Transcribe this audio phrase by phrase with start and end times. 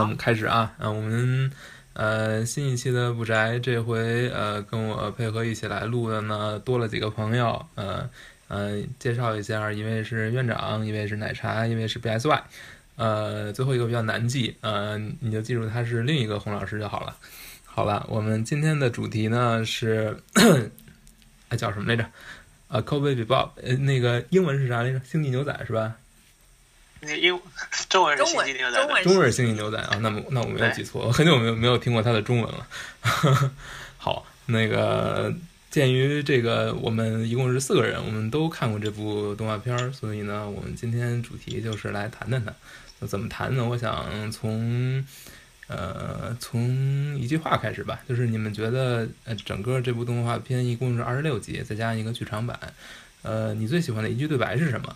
[0.00, 1.50] 我们开始啊，嗯，我们
[1.92, 8.08] 呃新一期的不宅，这回呃跟我配合一起来录的呢，多了几个朋友，呃
[8.48, 12.40] 呃，介绍一下，一位是院长，一位是奶茶，一位是 BSY，
[12.96, 17.16] 呃，最后一个比较难记，呃，你就记住他是另一个洪老师就好了。
[17.64, 20.16] 好了，我们今天的主题呢是，
[21.50, 22.04] 哎叫什么来着？
[22.68, 25.00] 呃 c o Baby Bob，呃，那个英文是啥来着？
[25.04, 25.96] 星际牛仔是吧？
[27.02, 27.38] 那英
[27.88, 32.66] 中文是中文星际牛仔中文中文是星际牛仔啊，那么那我没有记错，我很久没有没有听过他的中文了。
[33.96, 35.34] 好，那个
[35.70, 42.52] 鉴于这个我们一共是四个人，我们都看过这部动画片儿，所以呢，我们今天主题就是来谈谈它。
[42.98, 43.64] 那怎么谈呢？
[43.64, 45.02] 我想从
[45.66, 52.58] 呃从一句话开始吧，就是你们觉得呃整个这部动画片一共是二十六集，再加上一个剧场版，
[53.22, 54.94] 呃，你最喜欢的一句对白是什么？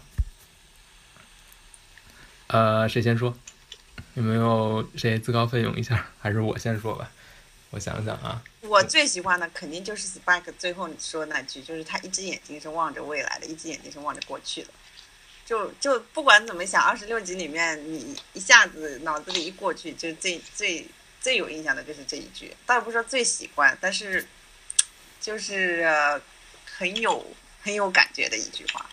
[2.49, 3.37] 呃，谁先说？
[4.15, 6.07] 有没有谁自告奋勇一下？
[6.21, 7.11] 还是我先说吧？
[7.71, 14.69] 我想想啊，我最喜欢的肯定就是 Spike 最后你说那句，就是他一只眼睛是望着未来的，一只眼睛是望着过去的。
[15.45, 20.87] 就就不管怎么想，二十六集里面你一下子脑子里一过去，就最最
[21.21, 22.55] 最有印象的就是这一句。
[22.65, 24.25] 倒不说最喜欢，但是
[25.21, 26.21] 就是、呃、
[26.65, 27.27] 很有
[27.61, 28.89] 很有感觉的一句话。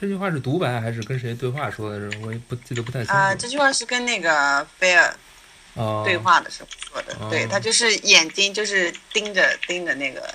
[0.00, 2.10] 这句话是独白还是跟谁对话说的？
[2.22, 3.12] 我也不记得不太清楚。
[3.12, 5.14] 啊、这句话是跟那个菲尔
[5.74, 10.34] 哦，对话的时候说的，哦对他就是眼睛就是盯着盯着那个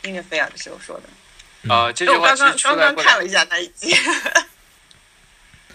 [0.00, 1.02] 盯着菲尔的时候说的。
[1.68, 3.90] 呃，这句我刚话其实刚刚看了一下他已经，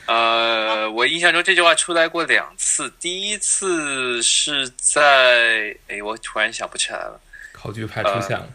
[0.05, 7.19] 呃，我印象中这句话出来过两次，第一次是在哎，我突然想不起来了。
[7.51, 8.47] 考据派出现了。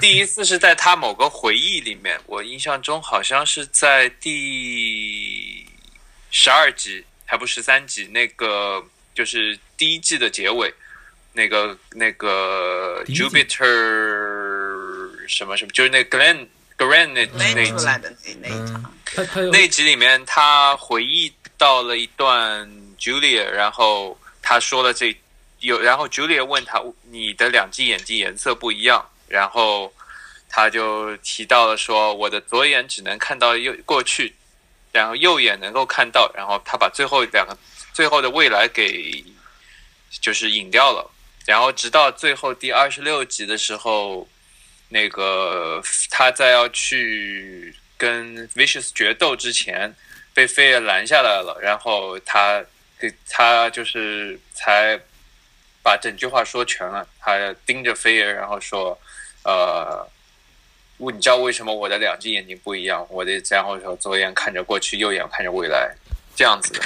[0.00, 5.66] 第一次是在他某个回忆里面，我印象中好像是在第
[6.30, 8.84] 十二集，还不十三集，那个
[9.14, 10.72] 就是第一季的结尾，
[11.32, 13.64] 那个那个 Jupiter
[15.26, 17.70] 什么什么，就是那个 Glenn Glenn 那那集。
[17.70, 18.66] 出来的那那一嗯。
[18.66, 18.94] 场，，
[19.50, 22.68] 那集里面，他回忆到了一段
[22.98, 25.16] Julia，然后他说了这
[25.60, 29.92] 有，然后 Julia 问他你的两只眼睛颜色不一样，然后
[30.48, 34.34] 他就提到了说我的左眼只能看到右过去，
[34.92, 37.56] 然后右眼能够看到，然后他把最后两个
[37.92, 39.24] 最后的未来给
[40.20, 41.10] 就是隐掉了，
[41.46, 44.28] 然后直到最后第二十六集的时候，
[44.88, 49.94] 那个他在要去跟 Vicious 决斗之前，
[50.32, 52.64] 被菲尔拦下来了，然后他
[53.00, 55.00] 给他就是才
[55.82, 58.98] 把整句话说全了，他盯着菲尔，然后说，
[59.44, 60.08] 呃。
[60.96, 63.04] 你知道为什么我的两只眼睛不一样？
[63.10, 65.92] 我的然后说左眼看着过去，右眼看着未来，
[66.36, 66.80] 这样子的。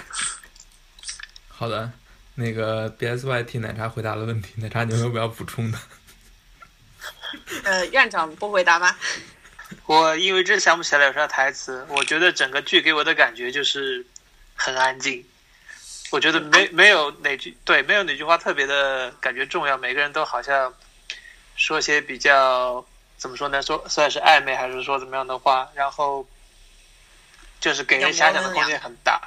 [1.47, 1.93] 好的，
[2.35, 5.79] 那个 BSY 替奶茶回答了问题，奶茶你有没有要补充的？
[7.65, 8.97] 呃，院长不回答吗？
[9.85, 14.05] 我因为真想不起来有啥台词，我觉得整个剧给我的感觉就是
[14.55, 15.23] 很安静。
[16.11, 20.75] 我觉得没没有哪句对，没有哪句话特别的感觉重要，每个人都好像
[21.59, 22.87] 说些比较
[23.19, 23.61] 怎么说呢？
[23.61, 26.25] 说算是暧昧还是说怎么样的话，然后
[27.61, 29.21] 就是给人遐想的空间很大。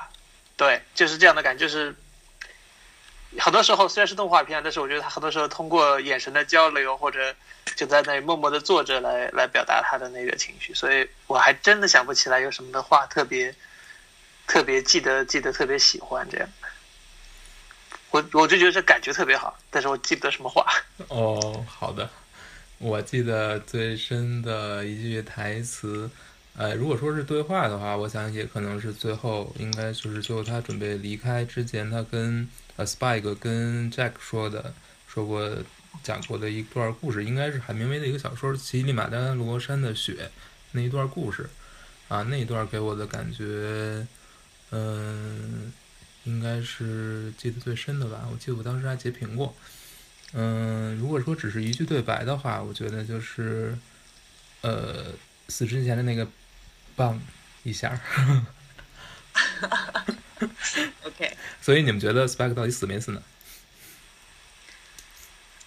[0.56, 1.94] 对，就是这样的感觉，就是
[3.38, 7.36] 很多时候虽然是动画片，但是我觉得他很多时候通过眼神的交流或者
[7.75, 13.53] 就在那里默默的坐着来来表达他的那个情绪，所以我还真的想不起来有什么的话特别
[14.48, 16.48] 特别记得记得特别喜欢这样。
[18.12, 20.66] 我我就觉得这感觉特别好，但是我记不得什么话。
[21.08, 22.09] 哦，好的，
[22.81, 26.09] 我记得最深的一句台词，
[26.56, 34.74] 呃，如果说是对话的话，我想也可能是最后，应该就是最后他准备离开之前，他跟呃 Spike 跟 Jack 说的，
[35.08, 35.47] 说过
[36.02, 40.13] 讲过的一段故事，应该是海明威的一个小说《乞力马丹罗山的雪》
[40.72, 41.48] 那一段故事，
[42.08, 44.08] 啊，那一段给我的感觉，
[44.72, 45.72] 嗯、
[46.24, 48.28] 应该是记得最深的吧。
[48.31, 49.54] 我记得我当时还截屏过。
[50.33, 53.78] 嗯，如果说只是一句对白的话，我觉得就是，
[54.62, 55.06] 呃，
[55.50, 56.28] 死之前的那个
[56.95, 57.22] “棒”
[57.63, 58.00] 一下儿。
[61.04, 63.22] OK， 所以你们觉得 Spike 到底死没死呢？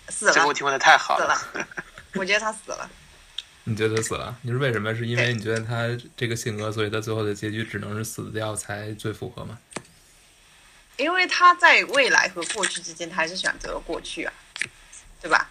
[0.09, 1.69] 死了这个问题问的太好死了。
[2.15, 2.91] 我觉得他死了。
[3.65, 4.37] 你觉得死了？
[4.43, 4.95] 你是为什么？
[4.95, 9.59] 是因为你觉得他这个性格，所以他最后的结局只能是死掉才最符合吗？
[10.97, 14.33] 因为他在未来和过去之间，他还是选择了过去啊，
[15.25, 15.49] 对吧？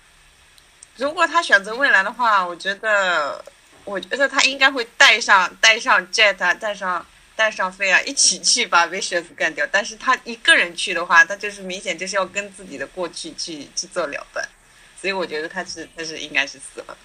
[0.97, 3.43] 如果他选择未来的话，我觉得，
[3.83, 7.03] 我觉得他应该会带上带上 Jet 啊，带上
[7.35, 9.67] 带上菲亚一起去把 Vicious 干掉。
[9.71, 14.47] 但是他一个人去的话，他就是明显就是要跟自己的过去去去做了断，
[15.01, 16.95] 所以我觉得他是他是应该是死了。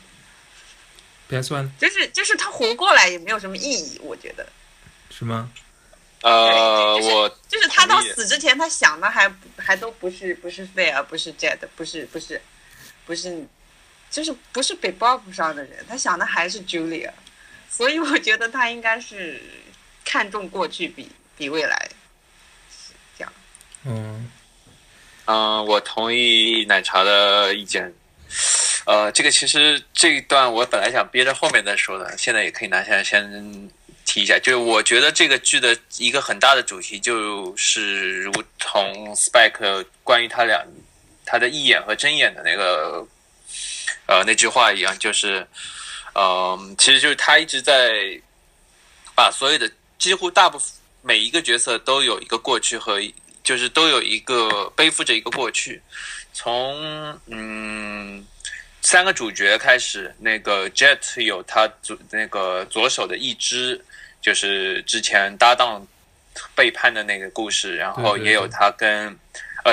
[1.27, 4.47] 别算了就是就是他活过来也没有什么意义，我觉得。
[5.09, 5.51] 是吗？
[6.21, 12.43] 呃，对就是我就是他到死之前，他想的还还都不是不是费尔，不是 Jet，不是不是不是，
[14.11, 17.11] 就是不是被 Bob 上的人，他想的还是 Julia，
[17.71, 19.43] 所以我觉得他应该是
[20.05, 21.89] 看重过去比比未来，
[22.71, 23.33] 是这样。
[23.85, 24.31] 嗯，
[25.27, 27.93] 嗯，我同意奶茶的意见。
[28.87, 33.71] 呃，这个其实这一段我本来想憋着后面再说的，现在也可以拿下来先
[34.07, 34.39] 提一下。
[34.39, 40.65] 就是我觉得这个剧的一个很大的主题，就是如同 Spike 关于他俩
[41.31, 43.07] 他的义眼和真眼的那个
[44.07, 45.47] 呃那句话一样，就是
[46.15, 48.19] 呃，其实就是他一直在
[49.15, 50.73] 把所有的几乎大部分
[51.03, 52.99] 每一个角色都有一个过去和
[53.43, 55.83] 就是都有一个背负着一个过去，
[56.33, 58.27] 从嗯
[58.81, 63.85] 三个主角开始，那个 Jet 有他左那个左手的一只，
[64.23, 65.87] 就是之前搭档
[66.55, 69.19] 背叛的那个故事，然后也有他跟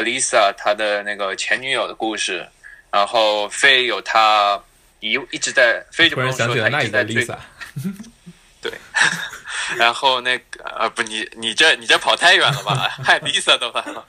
[0.02, 2.48] Alisa 他的那个前女友的故事，
[2.92, 4.62] 然后飞有他
[5.00, 7.38] 一一直在飞就不用说，他一直在追 Lisa，
[8.62, 8.72] 对，
[9.78, 12.90] 然后那个啊不，你你这你这跑太远了吧？
[13.04, 14.06] 害 Lisa 都来了。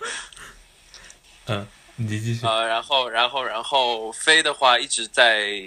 [1.46, 1.66] 嗯，
[1.96, 2.46] 你继续。
[2.46, 5.62] 呃，然后然后然后飞的话一直在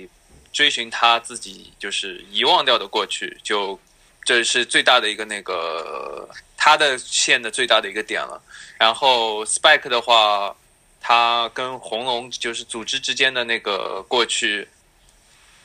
[0.51, 3.79] 追寻他自己就是遗忘掉的过去，就
[4.29, 8.39] 这是最大的一个那个他的线的最大的一个点了。
[8.77, 10.55] 然后 Spike 的话，
[11.01, 14.67] 他跟红龙就是组织之间的那个过去，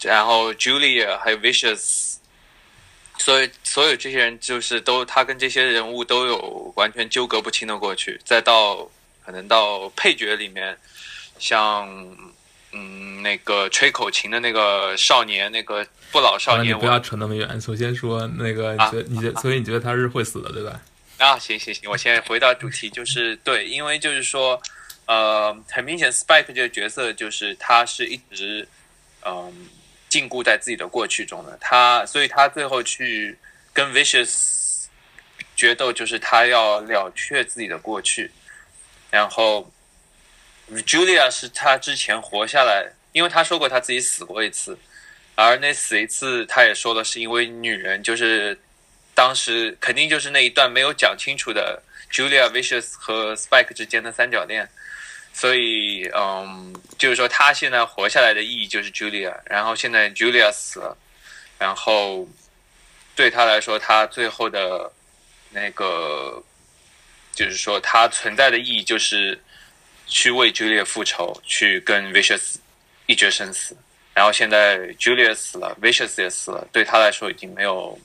[0.00, 2.14] 然后 Julia 还有 Vicious。
[3.18, 8.88] 所以，所有这些人就是都，他跟这些人物都有完全纠葛不清的过去，再到
[9.26, 10.74] 可能到配角里面，
[11.38, 11.86] 像
[13.24, 17.60] 那个吹口琴的那个少年，那个不老少年，不要扯那么远。
[17.60, 20.80] 首先说那个，你啊觉你觉，所以你觉得他是会死的，对吧？
[21.18, 24.60] 啊，行行行，我现在回到主题，就是对，因为就是说，
[25.06, 28.68] 呃，很明显，Spike 这个角色就是他是一直
[29.26, 29.68] 嗯、
[30.10, 33.38] 禁锢在自己的过去中的，他，所以他最后去
[33.72, 34.84] 跟 Vicious
[35.56, 38.30] 决斗，就是他要了却自己的过去，
[39.10, 39.72] 然后
[40.70, 44.76] Julia 是他之前活下来，因为他说过他自己死过一次，
[45.36, 48.58] 而那死一次，他也说了是因为女人，就是
[49.14, 51.80] 当时肯定就是那一段没有讲清楚的
[52.10, 54.68] Julia Vicious 和 Spike 之间的三角恋，
[55.32, 60.98] 所以嗯，就是说他现在活下来的意义就是 Julia，然后现在 Julia 死了，
[61.56, 62.28] 然后
[63.14, 64.90] 对他来说，他最后的
[65.50, 66.42] 那个
[67.32, 69.40] 就是说他存在的意义就是
[70.08, 72.56] 去为 Julia 复仇，去跟 Vicious
[73.06, 73.76] 一决生死。
[74.12, 77.98] 然后现在 Julius 死了，Vicious 也死了，对他来说已经没有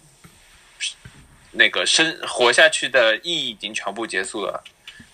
[1.51, 4.63] 那个生活下去的意义，已经全部结束了。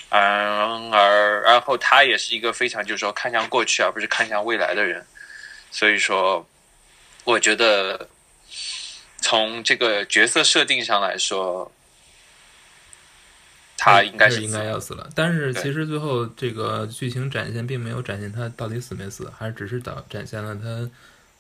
[0.10, 5.06] 嗯，而然后他也是一个非常就是说看向过去而不是看向未来的人，
[5.72, 6.48] 所以说，
[7.26, 8.08] 我觉得
[9.18, 11.70] 从这个角色设定上来说，
[13.78, 15.10] 他应该是是应该要死了。
[15.16, 20.90] 但是其实最后这个剧情展现并没有展现他到底死没死，还是只是导展现了他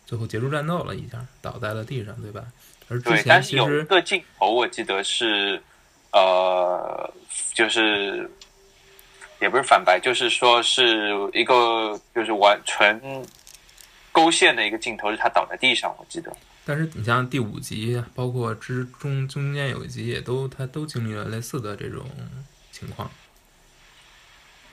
[0.05, 2.43] 最后结束战斗了一下，倒在了地上，对吧？
[2.87, 5.59] 而之对，前有一个镜头我记得是，
[6.11, 7.11] 呃，
[7.53, 8.29] 就是
[9.41, 13.01] 也不是反白，就是说是一个就是完纯
[14.11, 16.31] 勾线的一个镜头，是他倒在地上，我记得。
[16.65, 22.03] 但是你像第五集，包括之中中间有一集，也都他都经历了类似的这种
[22.71, 23.11] 情况，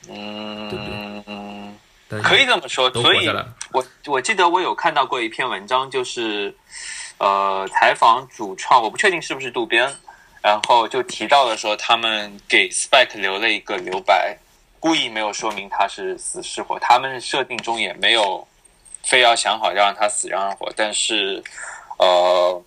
[0.09, 1.77] 嗯，
[2.23, 2.91] 可以这么说。
[2.91, 3.29] 所以。
[3.71, 6.55] 我我记得我有看到过一篇文章，就是
[7.17, 9.91] 呃采访主创，我不确定是不是渡边，
[10.43, 14.37] 然后就提到了说他们给 Spike 留了一个留白，
[14.79, 18.47] 故意没有说明他是死是活，他们设定中也没有
[19.03, 21.43] 非要想好要让他死让他活，但是
[21.99, 22.63] 呃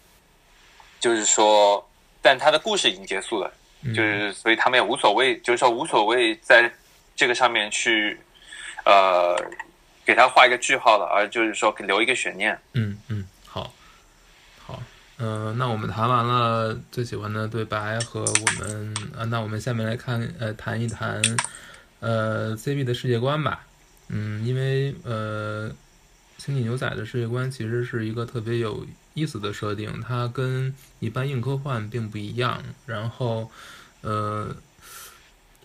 [1.01, 1.89] 就是说，
[2.23, 3.51] 但他的故事已经结束了。
[3.83, 6.69] 嗯就是所以他们也无所谓，就是说无所谓在
[7.15, 8.19] 这个上面去
[8.85, 9.37] 呃
[10.05, 12.59] 给他画一个句号了，而就是说留一个悬念。
[12.73, 13.73] 嗯嗯，好，
[14.59, 14.83] 好，
[15.19, 21.23] 嗯、那我们谈完了最喜欢的对白和我们，啊，那我们下面来看，呃，谈一谈，
[22.01, 23.65] 呃，CB 的世界观吧。
[24.09, 25.71] 嗯，因为呃，
[26.39, 32.63] 星际牛仔的世界观其实是一个特别有意思的设定，它跟一般硬科幻并不一样。
[32.85, 33.51] 然后，
[34.03, 34.55] 呃，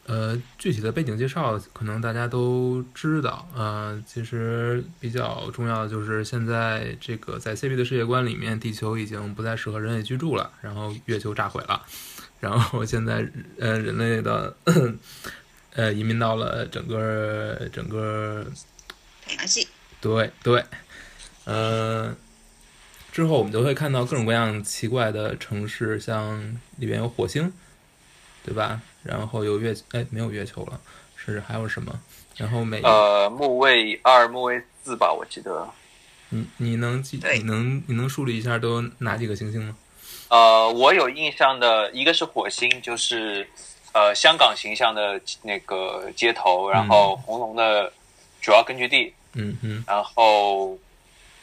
[0.05, 3.47] 呃，具体的背景介绍可能大家都知道。
[3.53, 11.85] 呃，其实比较重要的就是现在这个在 CB 的世界观里面，地球已经不再适合人类居住了，然后月球炸毁了，
[12.39, 14.55] 然后现在呃人类的
[15.73, 18.45] 呃移民到了整个整个
[19.25, 19.67] 太阳系
[20.01, 20.07] 系。
[20.07, 20.65] 对对，
[21.45, 22.15] 呃，
[23.11, 27.53] 之后我们就会看到各种各样奇怪的城市，像里边有火星，
[28.43, 28.81] 对吧？
[29.03, 30.79] 然后有月，哎，没有月球了，
[31.15, 31.99] 是还有什么？
[32.37, 35.67] 然后每呃木卫二、木卫四吧，我记得。
[36.29, 37.17] 你你能记？
[37.17, 39.75] 对你能你能梳理一下都有哪几个行星吗？
[40.29, 43.45] 呃，我有印象的一个是火星，就是
[43.93, 47.91] 呃香港形象的那个街头，然后红龙的
[48.39, 50.77] 主要根据地，嗯嗯嗯然后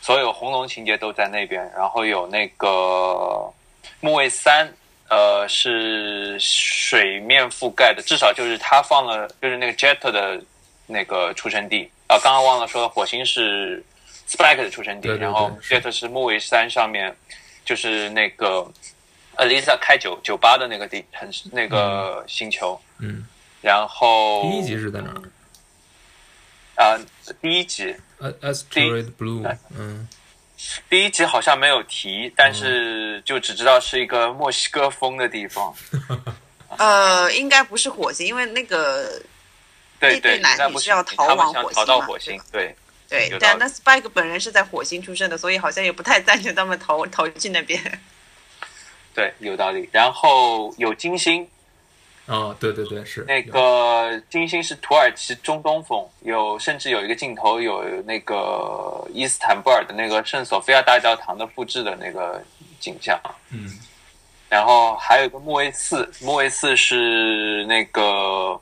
[0.01, 3.53] 所有红龙情节都在那边，然后有那个
[4.01, 4.73] 木卫三，
[5.09, 10.41] 呃，是水面覆盖的，至少就是他放了，就是那个 Jet 的
[10.87, 13.85] 那个出生地啊、刚刚忘了说，火星是
[14.29, 17.15] Spike 的出生地，对对对然后 Jet 是木卫三上面
[17.65, 18.67] 就是那个
[19.37, 23.27] Alisa 开酒酒吧的那个地，很那个星球，嗯，
[23.61, 25.23] 然后第一集是在哪儿？
[26.79, 26.97] 啊、
[27.43, 27.95] 第一集。
[28.19, 30.09] 呃，Asteroid Blue，嗯
[30.89, 35.73] 第一集好像没有提，但是就只知道是一个墨西哥风的地方。
[36.79, 39.23] 呃，应该不是火星，因为那个
[40.01, 42.75] 对对，那对男女是要逃往火星逃到火星，对
[43.09, 47.81] 对但那 Spike 本人是在火星出生的，所以好像也不太赞成他们逃逃去那边。
[49.15, 49.89] 对，有道理。
[49.93, 51.49] 然后有金星，
[52.29, 62.43] 哦，对对对，是那个金星是土耳其中东风，有甚至有一个镜头有那个伊斯坦布尔的那个圣索菲亚大教堂的复制的那个
[62.79, 63.19] 景象。
[63.51, 63.71] 嗯。
[64.51, 68.59] 然后还有一个木卫四，木卫四是那个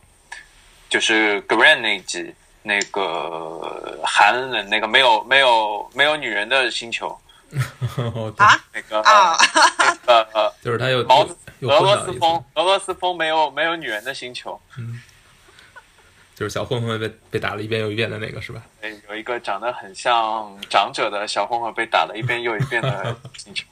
[0.88, 7.16] 就是 Grand 那一集，那个寒冷那个没有没有没有女人的星球，
[8.38, 8.64] 啊？
[8.72, 9.36] 那个、啊，
[9.78, 11.22] 那个呃 就是他有毛
[11.60, 15.00] 俄罗斯风，俄罗斯风没有没有女人的星球，嗯。
[16.34, 18.62] 就是小混混被被打了一遍又一遍的那个是吧？
[18.82, 23.64] 哎有一个长得很像长者的小混混被打了一遍又一遍的星球。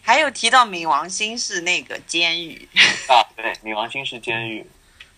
[0.00, 2.68] 还有提到冥王星是那个监狱，
[3.08, 4.64] 啊，对，冥王星是监狱，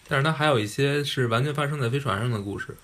[0.09, 2.75] 但是它还有一些是完全发生在飞船上的故事。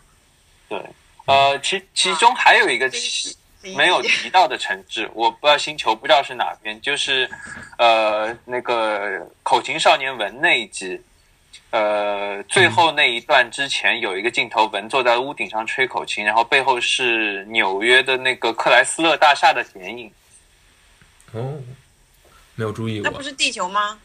[0.68, 0.78] 对，
[1.24, 3.34] 呃，其其中还有一个星
[3.76, 7.28] 没有提到的城市，我不知道星球不知道是哪边，就是
[7.78, 11.00] 呃那个口琴少年文那一集，
[11.70, 20.10] 呃最后那一段之前有一个镜头，文坐在屋顶上吹口琴，然后背后是纽约的那个克莱斯勒大厦的剪影。
[21.32, 21.60] 哦，
[22.54, 23.22] 没有注意过那不。
[23.22, 23.98] 是地球吗？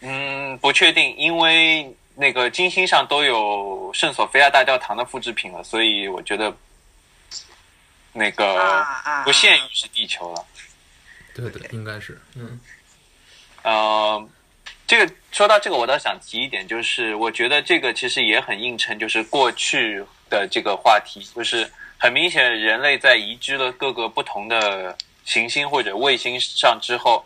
[0.00, 6.52] 嗯，不确定，因为那个金星上都有圣索菲亚大教堂的复制品了，所以我觉得
[8.12, 8.86] 那个
[9.24, 10.44] 不限于是地球了。
[11.34, 12.20] 对对，应该是。
[12.34, 12.60] 嗯
[13.62, 14.28] 呃，
[14.86, 27.24] 这个说到这个，我倒想提一点，就是我觉得这个其实也很映衬，就是过去的这个话题，就是很明显，人类在移居了各个不同的行星或者卫星上之后，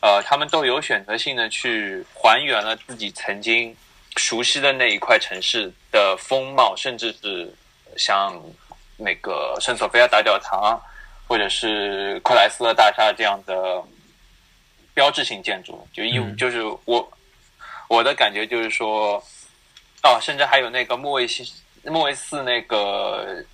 [0.00, 3.76] 呃，他们都有选择性的去还原了自己曾经
[4.16, 7.54] 熟悉的那一块城市的风貌，甚至是
[7.96, 8.32] 像
[8.96, 10.80] 那个圣索菲亚大教堂，
[11.26, 13.82] 或者是克莱斯勒大厦这样的
[14.92, 16.36] 标志性建筑，就一、嗯。
[16.36, 17.12] 就是我
[17.88, 19.22] 我的感觉就是说，
[20.02, 21.46] 哦，甚至还有那个莫卫星
[21.84, 23.44] 木卫四那个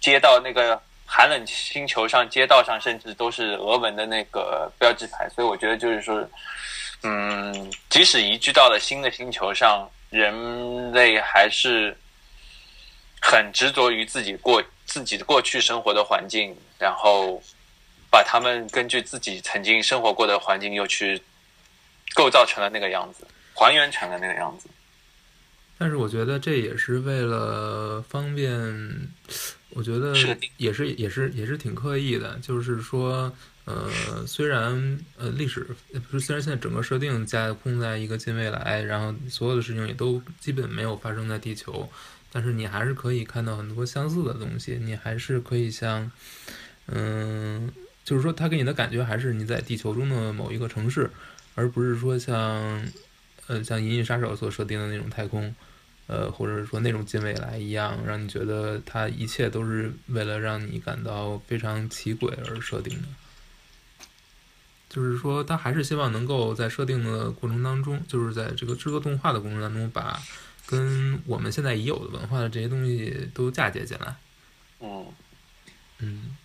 [0.00, 6.26] 街道那个寒冷星球上街道上，甚至都是俄文的那个标志牌，所以我觉得就是说，
[7.02, 11.96] 嗯，即使移居到了新的星球上，人类还是
[13.28, 17.42] 很执着于自己过自己过去生活的环境，然后
[18.08, 21.20] 把他们根据自己曾经生活过的环境又去
[22.14, 24.68] 构造成了那个样子，还原成了那个样子。
[25.76, 29.10] 但是我觉得这也是为了方便，
[29.70, 30.14] 我觉得
[30.56, 32.38] 也是也是也是挺刻意的。
[32.40, 33.30] 就是说，
[33.64, 33.90] 呃，
[34.26, 41.86] 虽然呃历史呃不是虽然现在整个设定架空在一个近未来，然后所有的事情也都基本没有发生在地球，
[42.30, 46.10] 但是你还是可以看到很多相似的东西，你还是可以像，
[46.86, 47.72] 嗯、
[48.04, 51.10] 就是说它给你的感觉还是你在地球中的某一个城市，
[51.54, 52.36] 而不是说像，
[53.46, 55.54] 呃，像《银翼杀手》所设定的那种太空。
[56.08, 63.08] 呃，或者说那种近未来一样，让你觉得它一切都是为了让你感到非常奇诡而设定的。
[64.88, 70.22] 就是说，他还是希望能够在设定的过程当中，就是在这个制作动画的过程当中，把
[70.66, 74.14] 跟我们现在已有的文化的这些东西都嫁接进来。
[74.78, 75.06] 哦，
[75.98, 76.36] 嗯，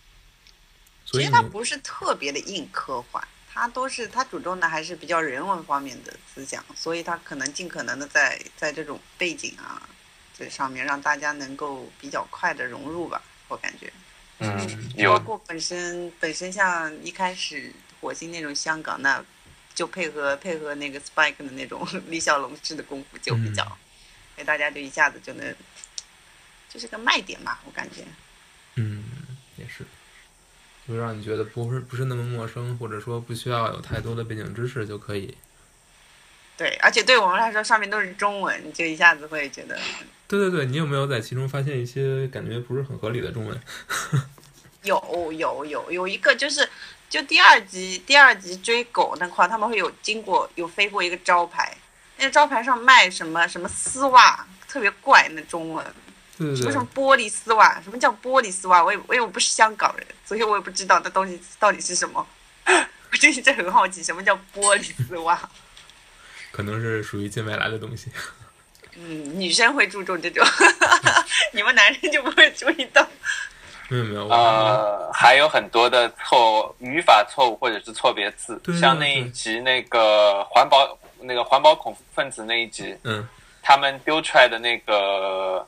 [1.06, 9.90] 所以其实它不是特别的硬科幻，它都是它主重的还是比较人文方面的思想，所以它可能尽可能的在在这种背景啊
[10.38, 13.92] 这上面让大家能够比较快的融入吧，我感觉。
[14.40, 14.58] 嗯，
[14.96, 19.24] 包有括本身本身像一开始火星那种香港那，
[19.76, 23.78] 就配合配合那个 Spike 的那种 李小龙式的功夫就比较，
[24.36, 25.56] 给大家就一下子就能，
[26.70, 28.04] 就是个卖点吧，我感觉。
[28.76, 29.04] 嗯，
[29.58, 29.86] 也是，
[30.88, 35.38] 就让你觉得不是不是那么陌生，或者说不需要有太多的背景知识就可以。
[36.58, 39.80] 对，而且对我们来说上面都是中文，你就一下子会觉得
[40.28, 43.62] 对对对，你有没有在其中发现一些感觉不是很合理的中文？
[44.84, 46.68] 有有有有一个就是，
[47.10, 51.76] 就第二集第二集追狗那块，他们会有经过有飞过一个招牌，
[52.22, 55.84] 那招牌上卖什么什么丝袜，特别怪那中文，
[56.38, 58.84] 对对对什么什么，玻璃丝袜，什么叫玻璃丝袜？
[58.84, 62.26] 我也因为我不是香港人，所以我也不知道那东西到底是什么。
[63.12, 65.38] 我就一直很好奇，什么叫玻璃丝袜？
[66.52, 68.12] 可能是属于近未来的东西。
[68.96, 70.46] 嗯，女生会注重这种，
[71.54, 73.06] 你们男生就不会注意到。
[73.90, 83.28] 没有没有，我呃，还有很多的错语法错误或者是错别字，像那一集那个环保那个环保恐怖分子那一集，嗯。
[83.64, 85.64] 他们丢出来的那个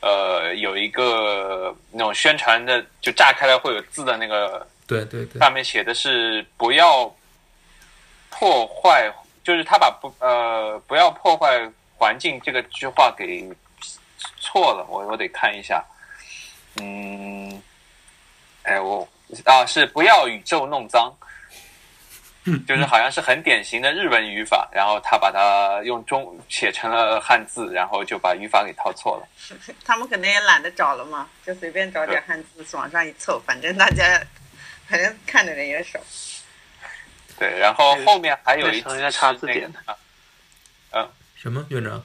[0.00, 7.08] 呃有一个那种宣传的，就炸开了会有字的那个，对对对，上面写的是不要
[8.28, 9.08] 破坏，
[9.44, 11.64] 就是他把不呃不要破坏
[11.96, 13.48] 环境这个句话给
[14.40, 15.80] 错了，我我得看一下，
[16.80, 17.62] 嗯，
[18.64, 19.06] 哎我
[19.44, 21.14] 啊是不要宇宙弄脏。
[22.66, 29.56] 就是好像是很典型的日文语法，然后他把它用中写成了汉字，然后就把语法给套错了。
[29.84, 34.20] 他们可能也懒得找了嘛，就随便找点汉字往上一凑，反正大家
[34.86, 35.98] 反正看的人也少。
[37.38, 39.78] 对，然后后面还有一集那时候应该查字典的，
[40.92, 41.08] 嗯。
[41.36, 42.02] 什么院长？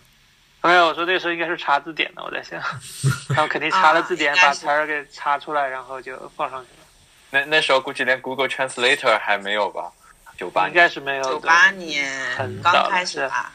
[0.61, 2.61] 没有，我说那时候应该是查字典的，我在想，
[3.33, 6.85] 他们肯定查了字典，把词儿给查出来，然后就放上去了。
[7.31, 9.91] 那那时候估计连 Google Translator 还没有吧？
[10.37, 11.29] 九八应，该是没有的。
[11.31, 13.53] 九八年很刚开始是吧，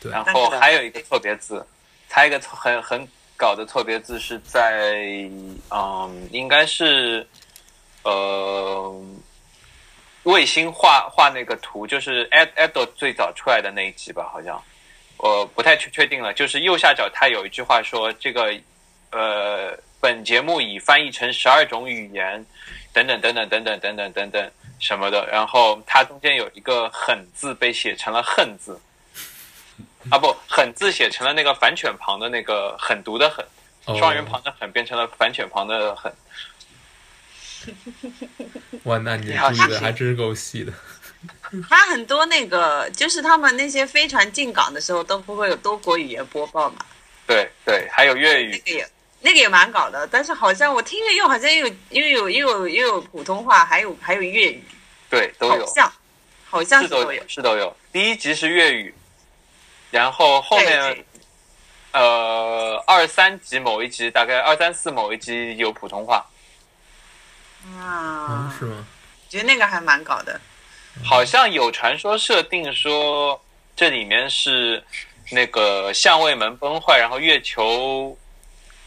[0.00, 1.66] 对，然后还有一个错别字，
[2.08, 5.28] 还有一个错很很搞的错别字是在
[5.70, 7.26] 嗯，应该是
[8.02, 8.94] 呃
[10.22, 14.62] 卫星画画那个图，就是 Ed Edo 最早出来的那一集吧，好像
[15.18, 16.32] 我不太确确定了。
[16.32, 18.54] 就是右下角它有一句话说这个
[19.10, 22.44] 呃，本节目已翻译成十二种语言，
[22.92, 25.26] 等等等等等等等等等等什么的。
[25.30, 28.80] 然后它中间有一个“狠”字被写成了“恨”字，
[30.10, 33.44] 啊不，“狠”字写成了那个反犬旁的那个狠毒的“狠”，
[33.86, 36.12] 哦双人旁的“狠”变成了反犬旁的“狠
[38.84, 40.72] 哇， 那你注意的还真是够细的。
[41.70, 46.84] 他很多那个就是他们那些飞船进港的时候都不会有多国语言播报嘛，”。
[47.26, 48.88] 对对，还有粤那语，个也
[49.24, 54.62] 那个也蛮搞的，但是好像我听着又好像又有又有又有又有普通话，还有还有粤语，
[55.08, 55.92] 对都有，好像
[56.44, 57.22] 好像是都有。
[57.26, 57.74] 是都有。
[57.90, 58.94] 第一集是粤语，
[59.90, 61.02] 然后后面
[61.92, 66.22] 呃二三集某一集，大概二三四某一集有普通话，
[67.78, 68.86] 啊啊，，是吗？
[69.30, 70.38] 觉得那个还蛮搞的。
[71.02, 73.42] 好像有传说设定说
[73.74, 74.84] 这里面是
[75.30, 78.14] 那个相位门崩坏，然后月球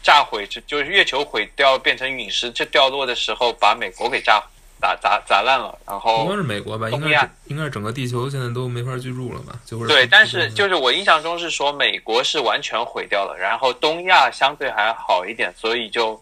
[0.08, 4.42] 炸毁，就就是月球毁掉变成陨石，这掉落的时候把美国给炸
[4.80, 9.52] 砸砸砸烂了，然后应该是美国吧，应该东亚是应该是整个地球现在都没法居住了吧？
[9.66, 16.18] 就是对，但是就是我印象中是说美国是完全毁掉了，然后东亚相对还好一点，所以就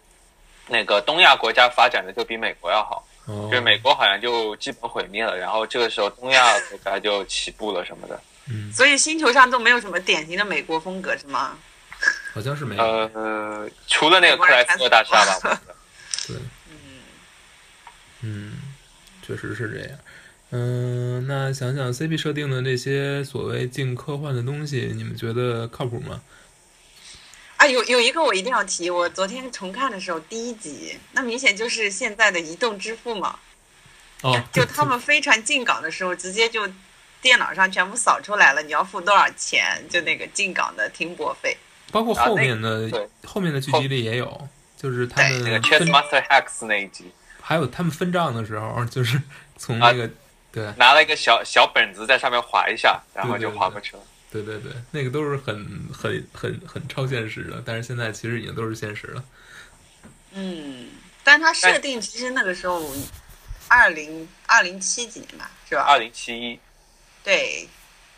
[0.67, 8.21] 那个东亚国家发展的就比美国要好，哦，就是美国好像就基本毁灭了，然后这个时候东亚国家就起步了什么的。
[8.51, 11.57] 嗯，所以星球上都没有什么典型的美国风格是吗？
[12.37, 12.83] 好像是没有。
[12.83, 15.61] 呃，除了那个克莱斯勒大厦吧，我觉得
[16.29, 16.37] 对，
[16.71, 17.01] 嗯，
[18.21, 18.53] 嗯，
[19.27, 19.99] 确实是这样。
[20.51, 26.21] 嗯，那想想 CP 设定的那些所谓近科幻的东西，你们觉得靠谱吗？
[27.57, 33.39] 啊，有有一个我一定要提，我昨天重看的时候，第一集那明显就是现在的移动支付嘛，
[34.21, 36.69] 哦，就他们飞船进港的时候，直接就
[37.23, 39.83] 电脑上全部扫出来了，你要付多少钱？
[39.89, 41.57] 就那个进港的停泊费。
[41.93, 49.21] 包括后面的、对后面的剧集里也有，就是他们那个 Chess Master Hacks 那一集，还有他们分账的时候， 就是
[49.57, 50.11] 从那个、
[50.53, 54.03] 对拿了一个小小本子在上面划一下，然后就划过去了。
[54.31, 55.55] 对对对，那个都是很
[55.93, 59.25] 很很很超现实的，但是现在其实已经都是现实了。
[60.33, 60.89] 嗯，
[61.25, 62.85] 但它设定其实那个时候，
[63.69, 65.83] 二零二零七几年吧，是吧？
[65.83, 66.59] 二零七一，
[67.25, 67.67] 对，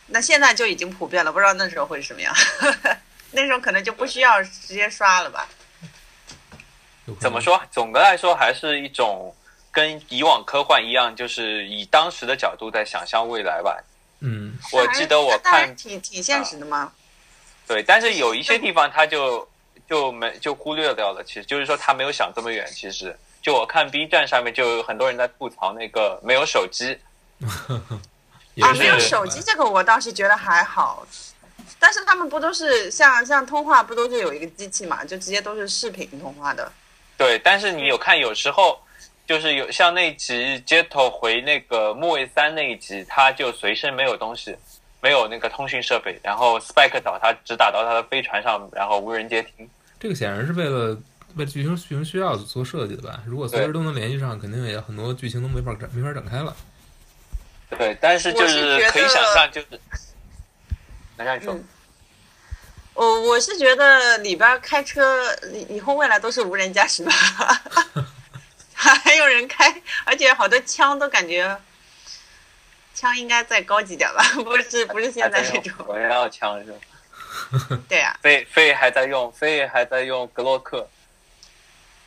[0.06, 2.34] 那现在就已经普遍了，不知道那时候会是什么样。
[3.30, 5.46] 那时候可能就不需要直接刷了吧？
[7.20, 7.40] 怎么？
[7.40, 7.60] 说？
[7.70, 9.34] 总的来说，还是一种
[9.70, 13.82] 跟以往科幻一样，就是以当时的角度在想象未来吧。
[14.20, 16.92] 嗯，我记得我看挺挺现实的嘛。
[17.66, 19.48] 对，但是有一些地方他就
[19.88, 21.22] 就没就忽略掉了。
[21.24, 22.66] 其实就是说他没有想这么远。
[22.74, 26.98] 其实就我看 B 站上面就有很多人在吐槽那个没有手机，
[28.60, 31.06] 啊，没有手机这个我倒是觉得还好，
[31.78, 36.70] 但是他们不都是像像通话不都是有一个机器嘛，就直接都是视频通话的。
[37.16, 38.78] 对，但是你有看有时候。
[39.28, 44.56] 就是有像那集 Jetto 回那个木卫三那一集，他就随身没有东西，
[45.02, 49.68] 没有那个通讯设备，然后 Spike 找他只打到他的飞船上，然后无人接听。
[50.00, 50.98] 这个显然是为了
[51.36, 53.20] 为了剧情剧情需要做设计的吧？
[53.26, 56.56] 如果随时都能联系上，肯定也很多剧情都没法展没法展开了。
[57.76, 59.78] 对，但是就是可以想象，就是，
[61.18, 61.64] 那让你说，嗯
[62.94, 65.32] 我我是觉得里边开车
[65.68, 67.12] 以后未来都是无人驾驶吧，
[68.74, 71.60] 还有人开，而且好多枪都感觉
[72.94, 75.86] 枪应该再高级点吧，不是不是现在这种。
[75.86, 76.78] 火药枪是吧？
[77.88, 80.88] 对啊，飞飞还在用，飞还在用格洛克，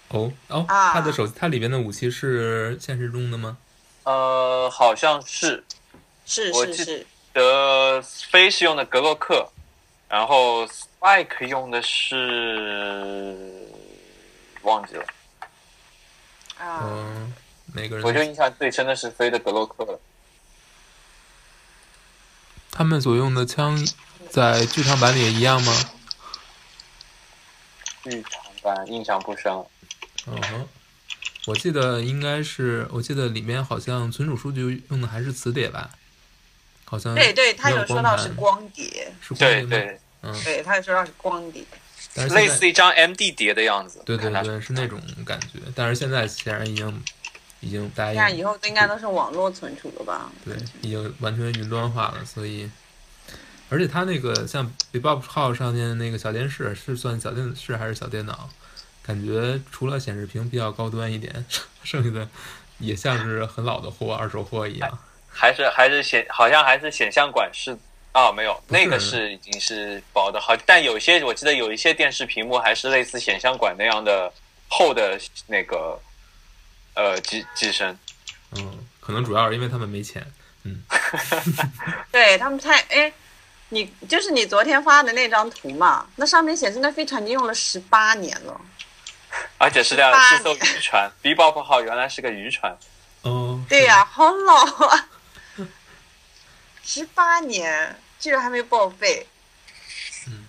[0.10, 3.58] 哦哦，他的手他里边的武器是现实中的吗？
[4.04, 5.64] 呃，好像是
[6.26, 9.50] 是是是，的飞是用的格洛克，
[10.10, 13.68] 然后 Spike 用的是
[14.62, 15.06] 忘记了，
[16.58, 17.34] 啊，嗯，
[17.74, 20.00] 每个人我就印象最深的是飞的格洛克了。
[22.70, 23.78] 他们所用的枪
[24.30, 25.74] 在剧场版里也一样吗？
[28.04, 29.52] 剧场版印象不深。
[30.28, 30.68] 嗯哼，
[31.48, 35.90] 我记得应该是，我记得里面好像存储数据用的还是磁碟吧？
[36.92, 39.62] 好像对对，他有有说到是光碟，是光碟？
[39.62, 41.64] 对对，嗯，对，他有说到是光碟。
[42.14, 44.02] 但是类似一张 MD 碟的样子。
[44.06, 45.60] 对对对，是那种感觉。
[45.74, 47.04] 但是现在显然已经
[47.62, 50.30] 已经大家以后都应该都是网络存储了吧？
[50.44, 52.70] 对已经完全云端化了，所以。
[53.70, 58.50] 而且它那个像 Bebop 号上面那个小电视是算小电视还是小电脑？
[59.02, 61.46] 感觉除了显示屏比较高端一点，
[61.82, 62.28] 剩下的
[62.80, 65.00] 也像是很老的货、二手货一样。
[65.32, 67.78] 还是还是显，好像还是显像管是
[68.12, 74.32] 啊，没有，那个是已经是薄的好，但有些我记得有一些电视屏幕还是类似显像管那样的
[74.68, 76.00] 厚的那个
[76.94, 77.98] 呃机机身。
[78.58, 80.26] 嗯，可能主要是因为他们没钱。
[80.64, 80.84] 嗯
[82.12, 83.12] 对他们太哎，
[83.70, 88.60] 你就是你昨天发的那张图嘛，那上面显示那飞船已经用了十八年了。
[89.58, 92.78] 而且是这样，18是艘渔船，Bebop 号原来是个渔船，
[93.22, 95.08] 哦，对呀、好老啊，
[96.94, 99.26] 十八年居然还没报废。
[100.28, 100.46] 嗯。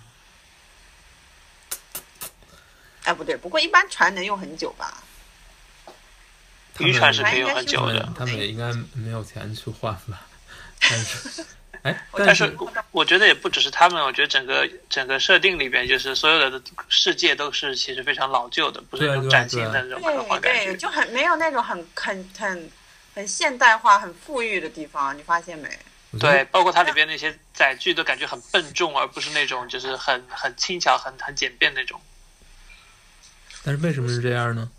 [3.05, 5.01] 哎，不对，不过一般船能用很久吧？
[6.79, 10.27] 渔船是可以用很久的，他们也应该没有钱去换吧？
[10.81, 11.45] 但是，
[11.83, 12.57] 哎，我但但是
[12.91, 20.75] 我觉得也不只是他们，我觉得整个整个设定里边，就是所有的世界都是其实非常老旧的，不是那种对对崭新的那种科对对，幻感觉。
[20.75, 22.69] 就很没有那种很很很
[23.15, 25.69] 很现代化、很富裕的地方，你发现没？
[26.19, 31.99] 对，包括它里边那些载具都感觉很笨重，而不是那种就是很很轻巧、很很简便那种。
[33.63, 34.69] 但是为什么是这样呢？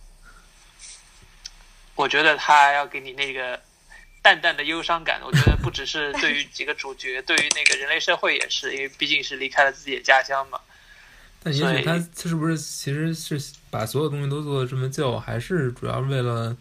[1.97, 3.61] 我觉得他要给你那个
[4.21, 5.21] 淡淡的忧伤感。
[5.25, 10.61] 我觉得不只是对于几个主角，对于那个人类社会也是，因为毕竟是离开了自己的家乡嘛。
[11.43, 16.57] 但也许他他是不是其实是把所有东西都做的这么旧，还是主要为了，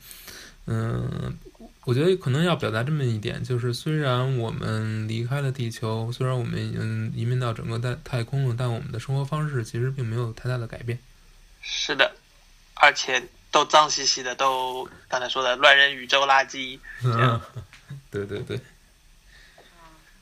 [0.68, 1.38] 嗯，
[1.86, 10.98] 我觉得可能要表达这么一点，就是虽然我们离开了地球，虽然我们已经移民到整个太太空了，但我们的生活方式其实并没有太大的改变。
[11.62, 12.16] 是的，
[12.76, 17.42] 而且都脏兮兮的，都刚才说的乱扔宇宙垃圾， 嗯，
[18.10, 18.60] 对对对，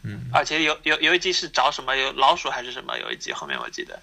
[0.04, 4.02] 嗯，而且有有有一集是找什么有老鼠还是什么，有一集后面我记得。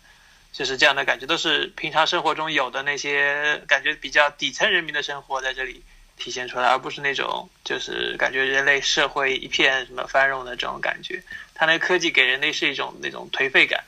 [0.50, 5.84] 就是这样的感觉，都是平常生活中有的那些感觉比较底层人民的生活在这里
[6.18, 11.22] 体现出来，而不是那种就是感觉人类社会一片什么繁荣的这种感觉。
[11.54, 13.82] 它那个科技给人类是一种那种颓废感。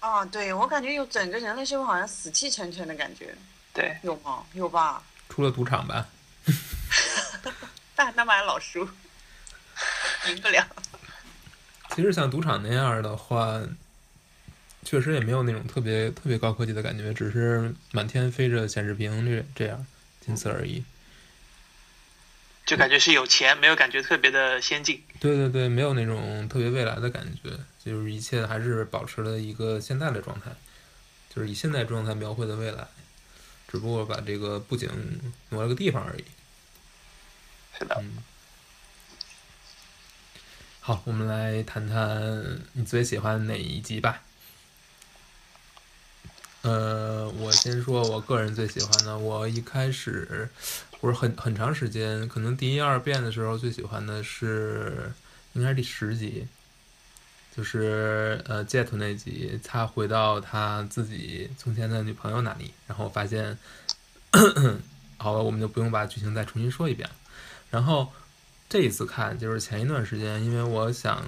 [0.00, 3.34] 哦，对我感觉有整个人类社会好像死气沉沉的感觉，
[3.74, 4.42] 对，有吗？
[4.54, 5.02] 有吧？
[5.28, 6.08] 除了赌场吧，
[7.94, 8.88] 但那把老输，
[10.28, 10.66] 赢不了。
[11.94, 13.60] 其实像赌场那样的话，
[14.84, 19.86] 确实也没有那种特别特别高科技的感觉，只是满天飞着显示屏这这样，
[20.24, 20.82] 仅此而已。
[22.70, 25.02] 就感觉是有钱，没有感觉特别的先进。
[25.18, 27.50] 对对对，没有那种特别未来的感觉，
[27.84, 30.52] 就是一切还是保持了一个现在的状态，
[31.34, 32.86] 就是以现在状态描绘的未来，
[33.66, 34.88] 只不过把这个布景
[35.48, 36.24] 挪了个地方而已。
[37.76, 38.18] 是的，嗯。
[40.78, 44.22] 好，我们来谈谈你最喜欢哪一集吧。
[46.62, 50.48] 呃，我先说我个人最喜欢的，我一开始
[51.00, 55.10] 不是很很长时间，可能第一二遍的时候最喜欢的是
[55.54, 56.46] 应该是第十集，
[57.56, 63.56] 就是呃 Jet 那集，他回到他自己从前的女朋友那里，然后发现，
[65.16, 67.08] 好了，我们就不用把剧情再重新说一遍。
[67.70, 68.12] 然后
[68.68, 71.24] 这一次看就是前一段时间，因为我想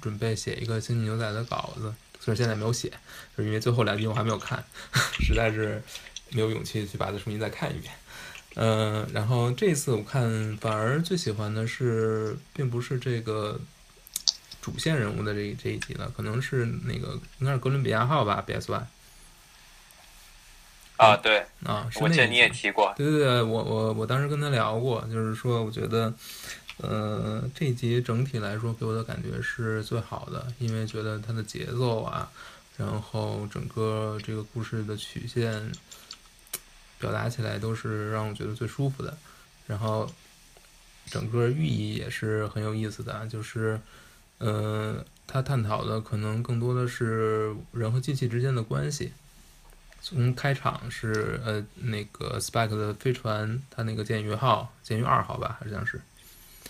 [0.00, 1.92] 准备写一个《星际牛仔》的稿子。
[2.26, 2.88] 虽然现在没有写，
[3.36, 4.64] 就是因为最后两集我还没有看，
[5.22, 5.80] 实在是
[6.30, 7.94] 没有勇气去把它重新再看一遍。
[8.56, 13.60] 嗯，然后这次我看反而最喜欢的是，并不是这个
[14.60, 18.86] 主线人物的这这一集了，可能是那个应该是哥伦比亚号吧，BS One。
[20.96, 22.92] 啊，对，啊，我记得你也提过。
[22.96, 26.12] 对对对，我我我当时跟他聊过，就是说我觉得。
[26.78, 32.30] 呃，这集整体来说给我的感觉是最好的，因为觉得它的节奏啊，
[32.76, 35.72] 然后整个这个故事的曲线
[36.98, 39.16] 表达起来都是让我觉得最舒服的，
[39.66, 40.10] 然后
[41.06, 43.80] 整个寓意也是很有意思的，就是
[44.36, 49.12] 呃，它探讨的可能更多的是人和机器之间的关系。
[50.02, 56.00] 从开场是呃那个 Spike 的飞船，它那个剑鱼号，剑鱼二号吧，好像是。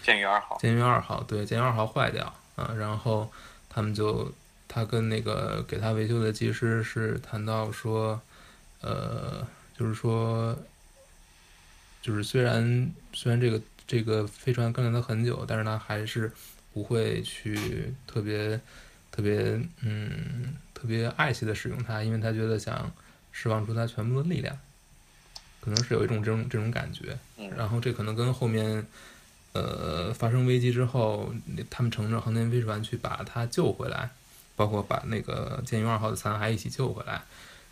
[0.06, 3.28] 剑鱼二号，剑鱼二号，对，剑鱼二号坏掉啊，然后
[3.68, 4.32] 他们就
[4.68, 8.20] 他跟那个给他维修的技师是谈到说，
[8.82, 9.44] 呃，
[9.76, 10.56] 就是说，
[12.00, 16.30] 就是虽然虽然这个这个飞船跟了他很久，但是他还是
[16.72, 18.60] 不会去特别
[19.10, 22.88] 特别嗯特别爱惜的使用它，因为他觉得想
[23.32, 24.56] 释放出他全部的力量，
[25.60, 27.18] 可能是有一种这种这种感觉，
[27.56, 28.86] 然后这可能跟后面。
[29.56, 31.32] 呃，发生危机之后，
[31.70, 34.10] 他们乘着航天飞船去把他救回来，
[34.54, 37.22] 包括把那个舰鱼二号的残骸一起救回来。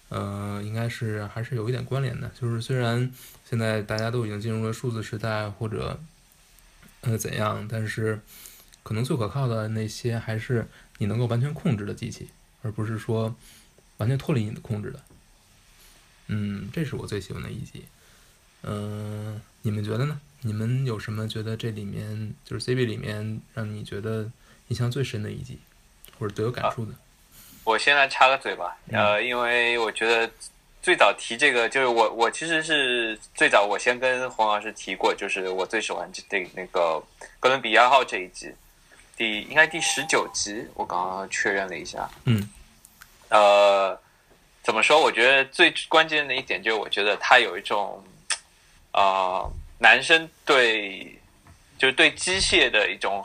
[0.08, 2.30] 呃，应该是还是有一点关联的。
[2.40, 3.12] 就是虽然
[3.48, 6.00] 现在大家都已经进入了数字时代，或者
[7.02, 8.18] 呃怎样，但是
[8.82, 10.66] 可能最可靠的那些还是
[10.98, 12.28] 你能够完全控制的机器，
[12.62, 13.34] 而不是说
[13.98, 15.02] 完全脱离你的控制的。
[16.28, 17.84] 嗯，这是我最喜欢的一集。
[18.62, 20.18] 嗯，你们觉得呢？
[20.46, 24.30] 你们有什么觉得这里面就是 C B 里面让你觉得
[24.68, 25.58] 印象最深的一集，
[26.18, 26.92] 或者最有感触的？
[27.64, 30.30] 我先来插个嘴吧，呃，因为我觉得
[30.82, 37.02] 最早提这个就是我，我其实是最早我先跟洪老师提过，就是我最喜欢这那个
[37.40, 38.52] 哥伦比亚号这一集，
[39.16, 42.50] 第应该第十九集，我刚刚确认了一下，嗯，
[43.30, 43.98] 呃，
[44.62, 45.00] 怎么说？
[45.00, 48.04] 我觉得最关键的一点就是，我觉得它有一种
[48.90, 49.48] 啊。
[49.78, 51.20] 男生对，
[51.76, 53.22] 就是对机械的一种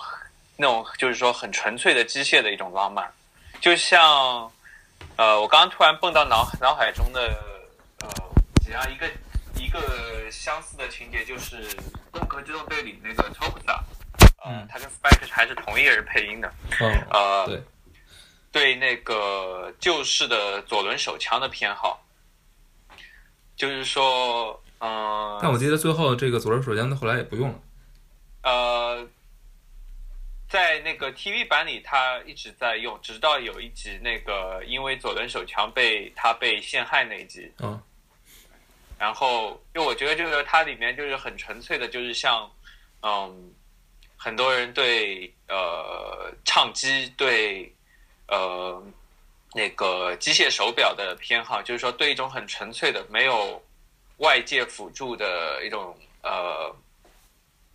[0.57, 3.09] 那种，就是说很纯粹的机械的一种浪漫，
[3.61, 4.51] 就像，
[5.15, 7.21] 呃，我刚刚突然蹦到脑脑海中的，
[8.01, 8.09] 呃，
[8.61, 9.09] 几样一个
[9.55, 11.69] 一个相似的情节，就是
[12.11, 13.83] 《攻壳机动队》里那个 t o p s a
[14.45, 17.63] 嗯，他跟 Spike 还是同一个人配音的，嗯，呃，对，
[18.51, 22.03] 对那个旧式的左轮手枪的偏好，
[23.55, 24.61] 就是说。
[24.81, 27.59] 嗯，但我记得最后这个左轮手枪他后来也不用了。
[28.43, 29.05] 呃，
[30.47, 37.51] 在那个 TV 版里，他一直在用，直到有一集那个因为左轮手枪被他被陷害那一集。
[37.59, 37.81] 嗯。
[38.97, 42.49] 然后，就我觉得就是它里面就是很纯粹的，就是像
[43.01, 43.53] 嗯，
[44.15, 47.73] 很多人对呃唱机对
[48.27, 48.81] 呃
[49.53, 53.61] 那个机械手表的偏好，就是说对一种很纯粹的没有。
[54.19, 56.73] 外界辅助的一种呃，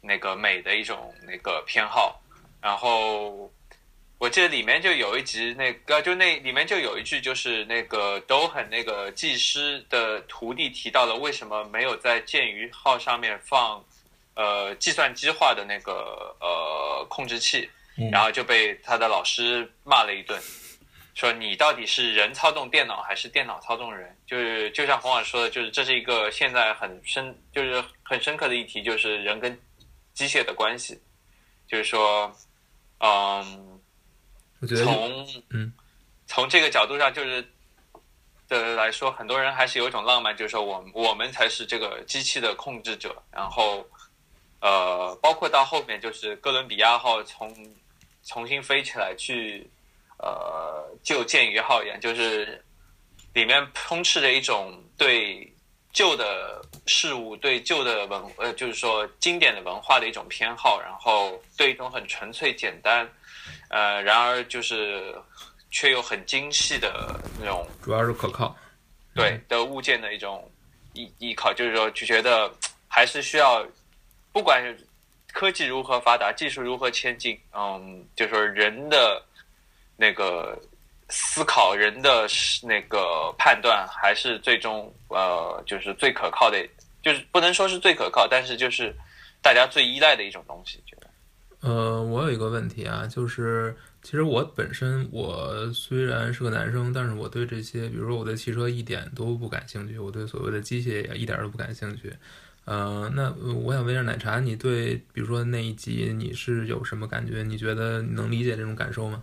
[0.00, 2.20] 那个美的一种那个偏好，
[2.60, 3.50] 然后
[4.18, 13.84] 我记得里面就有一集，那个就那里面就有一句，就是那个都很那个技师的徒弟提到了为什么没有在剑鱼号上面放
[14.34, 18.10] 呃计算机化的那个呃控制器，嗯。
[18.10, 20.40] 然后就被他的老师骂了一顿，
[21.14, 24.16] 说你到底是人操纵电脑还是电脑操纵人？
[24.26, 29.56] 就是就像洪老师说的，就是这是一个现在很深，就是很深刻的议题，就是人跟
[30.12, 31.00] 机械的关系，
[31.68, 32.34] 就是说，
[32.98, 33.80] 嗯，
[34.60, 35.72] 我觉得从嗯
[36.26, 37.46] 从这个角度上，就是
[38.48, 43.22] 的来说，很多人还是有一种浪漫，就是说我们我们才是这个机器的控制者。
[43.30, 43.86] 然后，
[44.60, 47.54] 呃，包括到后面就是哥伦比亚号从
[48.24, 49.68] 重新飞起来去
[50.24, 52.64] 呃救剑鱼号一样，就是
[53.34, 55.52] 里面充斥着一种对
[55.92, 63.08] 旧的事物、对旧的文呃，就是说经典的文化的一种偏好，然后对一种很纯粹、简单，
[63.68, 65.14] 呃，然而就是
[65.70, 68.56] 却又很精细的那种主要是可靠。
[69.14, 70.50] 对的物件的一种
[70.94, 72.50] 依依靠，就是说就觉得
[72.88, 73.64] 还是需要，
[74.32, 74.76] 不管是
[75.32, 79.22] 科技如何发达，技术如何前进，嗯，就是说人的
[79.96, 80.58] 那个
[81.08, 82.26] 思考，人的
[82.62, 86.66] 那个判断，还是最终呃，就是最可靠的，
[87.02, 88.94] 就是不能说是最可靠，但是就是
[89.42, 91.06] 大家最依赖的一种东西，觉得。
[91.60, 102.12] 呃，我有一个问题啊，就是其实我本身我虽然是个男生，但是我对这些，比如说我对汽车一点都不感兴趣，我对所谓的机械也一点都不感兴趣。
[102.66, 107.42] 呃，那我想问一下奶茶，你对比如说那一集你是有什么感觉？
[107.42, 109.22] 你觉得能理解这种感受吗？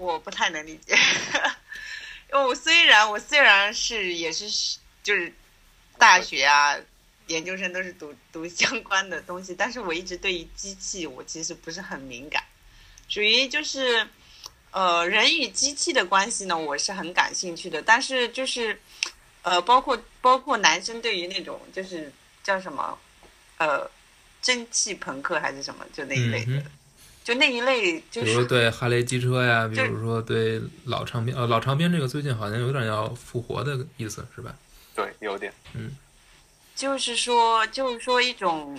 [0.00, 0.96] 我不太能理解，
[2.32, 4.46] 因为我虽然我虽然是也是
[5.02, 5.30] 就是
[5.98, 6.74] 大学啊、
[7.26, 12.42] 研究生都是读读相关的东西，但是我一直对于机器我其实不是很敏感，
[13.08, 14.08] 属于就是
[14.70, 18.80] 呃人与机器的关系呢，我是很感兴趣的，但是就是
[19.42, 22.10] 呃包括包括男生对于那种就是
[22.42, 22.98] 叫什么
[23.58, 23.88] 呃
[24.40, 26.70] 蒸汽朋克还是什么就那一类的，嗯
[27.30, 34.52] 就那一类就比如说对哈雷机车呀，比如说对老唱片，呃，老唱片这个最近好像有点要复活的意思，是吧？
[34.96, 35.52] 对，有点。
[35.74, 35.96] 嗯
[36.74, 38.76] 就是说，就是说一种，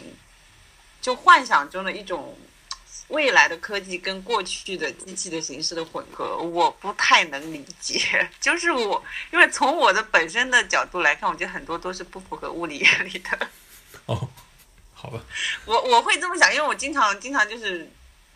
[1.00, 2.38] 就幻想中的一种
[3.08, 8.02] 未来的科技跟过去的机器的形式的混合，我不太能理解。
[8.42, 13.48] 就是我，因为从我的本身的角度来看，我觉得很多都是不符合物理原理的。
[14.08, 14.28] 哦，
[14.94, 15.22] 好吧，
[15.64, 17.90] 我我会这么想，因为我经常经常就是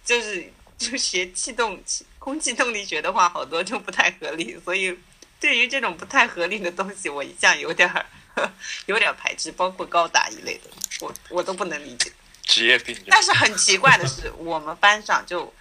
[0.06, 4.98] 就是就学气动气空气动力学的话，好多就不太合理，所以
[5.40, 8.06] 对于这种不太合理的东西，我一向有点儿
[8.86, 10.70] 有点儿排斥，包括高达一类的，
[11.02, 12.12] 我我都不能理解。
[12.44, 12.96] 职业病。
[13.08, 15.52] 但是很奇怪的是，我们班上就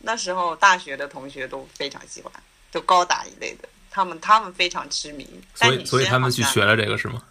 [0.00, 2.32] 那时候大学的同学都非常喜欢，
[2.72, 5.28] 就高达一类的，他们他们非常痴迷。
[5.54, 7.22] 所以所以他们去学了这个是吗？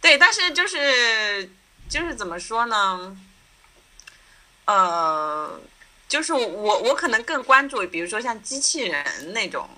[0.00, 1.50] 对，但是就是
[1.88, 3.16] 就是怎么说呢？
[4.66, 5.60] 呃，
[6.06, 9.68] 就是我我可能更关注，比如说像机器人那种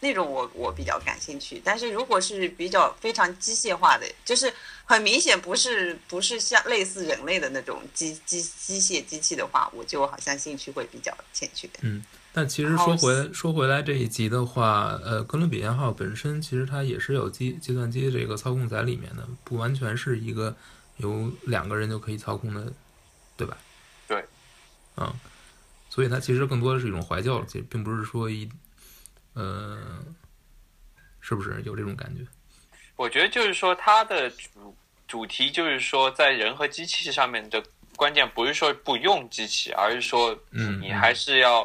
[0.00, 1.60] 那种我我比较感兴趣。
[1.64, 4.52] 但是如果是比较非常机械化的，就是
[4.84, 11.68] 很明显不是不是像类似人类的那种机机机械机器的话，我就好像兴趣会比较欠缺。
[11.82, 20.54] 嗯但其实说回说回来这一集的话，呃，哥伦比亚号本身其实它也是有计计算机这个操控在里面的，不完全是一个
[20.98, 22.70] 由两个人就可以操控的，
[23.38, 23.56] 对吧？
[24.96, 25.04] 对。
[25.04, 25.14] 嗯，
[25.90, 28.48] 所以它其实更多的是一种怀旧，其实并不是说一，
[29.34, 30.02] 呃，
[31.20, 32.22] 是不是有这种感觉？
[32.96, 37.62] 我觉得就是说，它的主主题就是说，在人和机器上面的
[37.94, 41.60] 关键不是说不用机器，而是说嗯你还是要，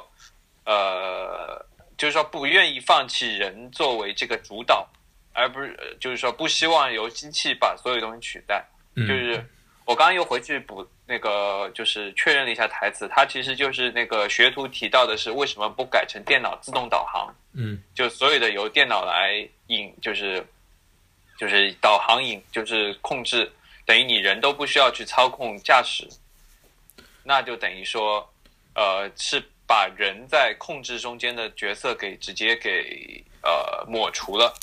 [0.65, 1.65] 呃，
[1.97, 4.85] 就是说不愿意放弃人作为这个主导，
[5.33, 8.65] 而不是呃就是说不希望由机器把所有东西取代。
[8.95, 9.49] 嗯，就是
[9.85, 17.33] 我刚刚又回去补那个，就是确认了一下台词，它其实就是那个学徒提到的是为什么不改成电脑自动导航。
[17.53, 20.45] 嗯就所有的由电脑来引，就是
[21.37, 23.51] 就是导航引，就是控制，
[23.85, 26.07] 等于你人都不需要去操控驾驶，
[27.23, 28.25] 那就等于说，
[28.75, 34.53] 呃，是把人在控制中间的角色给直接给呃抹除了。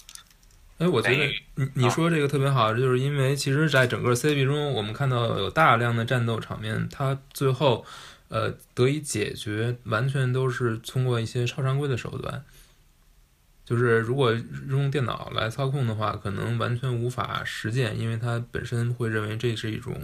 [0.79, 7.85] 哎，我觉得你你说这个特别好，就是因为其实在整个 CP 中，我们看到有大量的战斗场面，它最后
[8.29, 12.45] 呃得以解决，完全都是通过一些超常规的手段。
[13.65, 14.33] 就是如果
[14.69, 19.95] 用电脑来操控的话，可能完全无法实践，因为它本身会认为这是一种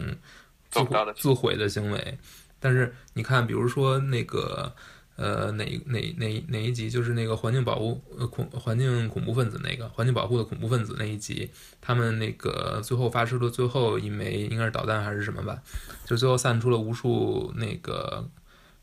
[0.70, 0.80] 自
[1.14, 2.18] 自毁的行为。
[2.58, 4.74] 但是你看，比如说那个
[5.16, 11.50] 呃哪哪哪哪一集，就是那个环境保护呃恐环境恐怖分子那个环境保护的恐怖分子那一集，
[11.80, 15.62] 他们那个最后发射的最后一枚应该是导弹还是什么吧，
[16.04, 18.28] 就最后散出了无数那个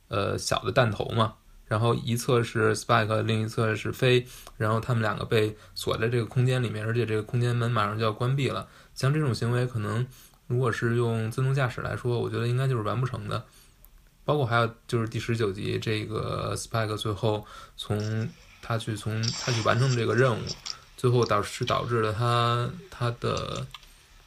[0.08, 1.36] 呃小的弹头嘛。
[1.68, 4.28] 然后一侧是 Spike，另一侧是飞，
[4.58, 8.68] 然后他们两个被锁在这个空间里面，而且这个空间门马上就要关闭了。
[8.94, 10.06] 像这种行为，可能
[10.48, 13.46] 如果是用自动驾驶来说，我觉得应该就是完不成的。
[14.26, 17.46] 包括还有就是第十九集，这个 Spike 最后
[17.78, 18.30] 从
[18.62, 20.44] 他去从他去完成这个任务，
[20.98, 23.66] 最后导是导致了他他的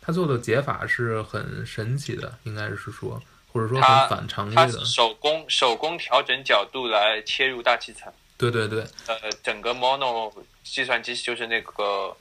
[0.00, 3.22] 他做的解法是很神奇的，应该是说。
[3.54, 8.12] 或者说很反常规的，手工手工调整角度来切入大气层。
[8.36, 8.84] 对对对。
[9.06, 10.28] 呃，整个 Mono
[10.64, 12.16] 计算机就是那个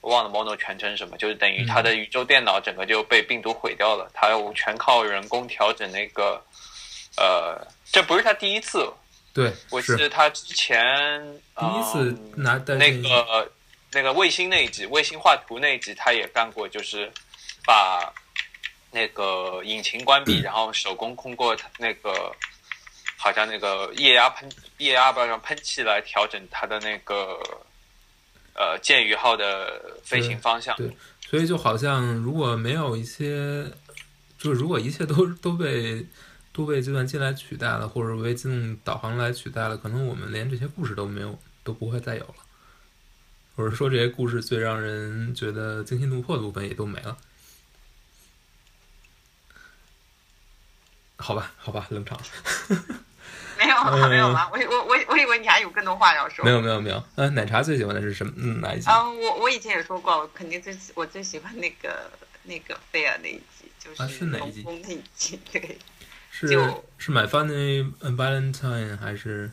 [0.00, 4.10] 忘了 Mono 全称什么，就是等于它的宇宙电脑整个就被病毒毁掉了。
[4.14, 6.42] 它全靠人工调整那个，
[7.16, 8.90] 呃，这不是他第一次。
[9.32, 13.52] 对，我记得他之前第一次拿那个
[13.92, 17.10] 那个卫星那一集，卫星画图那一集，他也干过，就是
[17.64, 18.12] 把。
[18.92, 22.34] 那个引擎关闭，然后手工通过那个
[23.16, 27.38] 好像那个液压喷液压不让喷气来调整它的那个
[28.52, 30.76] 呃剑鱼号的飞行方向。
[30.76, 30.90] 对，
[31.24, 33.64] 所以就好像如果没有一些，
[34.36, 36.04] 就是如果一切都都被
[36.60, 42.34] 都被计算机来取代了，或者为自动导航来取代了，可能我们连这些故事都没有都不会再有了，
[43.56, 47.16] 或者说这些故事最让人觉得惊心动魄的部分也都没了。
[51.16, 52.20] 好吧，好吧，冷场。
[53.56, 54.50] 没有，没有吗？
[54.52, 56.44] 我我我我以为你还有更多话要说。
[56.44, 57.02] 没有，没有，没有。
[57.14, 58.30] 嗯，奶茶最喜欢的是什么？
[58.36, 58.86] 嗯，哪一集？
[58.90, 62.10] 啊，我我以前也说过，我肯定最我最喜欢那个
[62.42, 64.62] 那个菲尔那一集，就是哪一集？
[64.66, 65.78] 那一集，对。
[66.48, 69.50] 是是 My Funny Valentine 还是？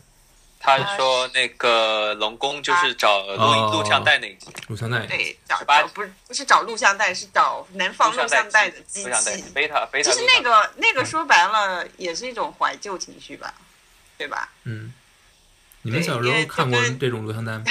[0.60, 9.44] 他说那个龙宫就是找录音录像带那集，录像带对找找不是不是找录像带，是找能放录像带的机器。
[9.54, 10.10] 贝塔贝塔。
[10.10, 13.54] 其实那个那个说白了也是一种怀旧情绪吧，
[14.18, 14.50] 对吧？
[14.64, 14.92] 嗯。
[15.82, 17.64] 你们小时候看过这种录像带吗？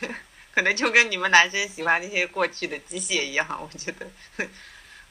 [0.52, 4.06] 可能就跟你们男生喜欢那些过去的机械一样，我觉得。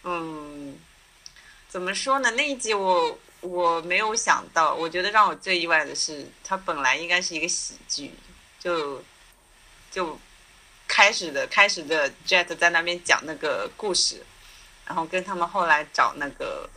[0.03, 0.77] 嗯，
[1.67, 2.31] 怎么说呢？
[2.31, 3.19] 那一集我。
[3.41, 8.11] 我没有想到，我觉得让我最意外的是，它本来应该是一个喜剧，
[8.59, 9.01] 就
[9.91, 10.19] 就
[10.87, 14.25] 开始的开始的 Jet 在那边讲那个故事，
[14.87, 16.67] 然后跟他们后来找那个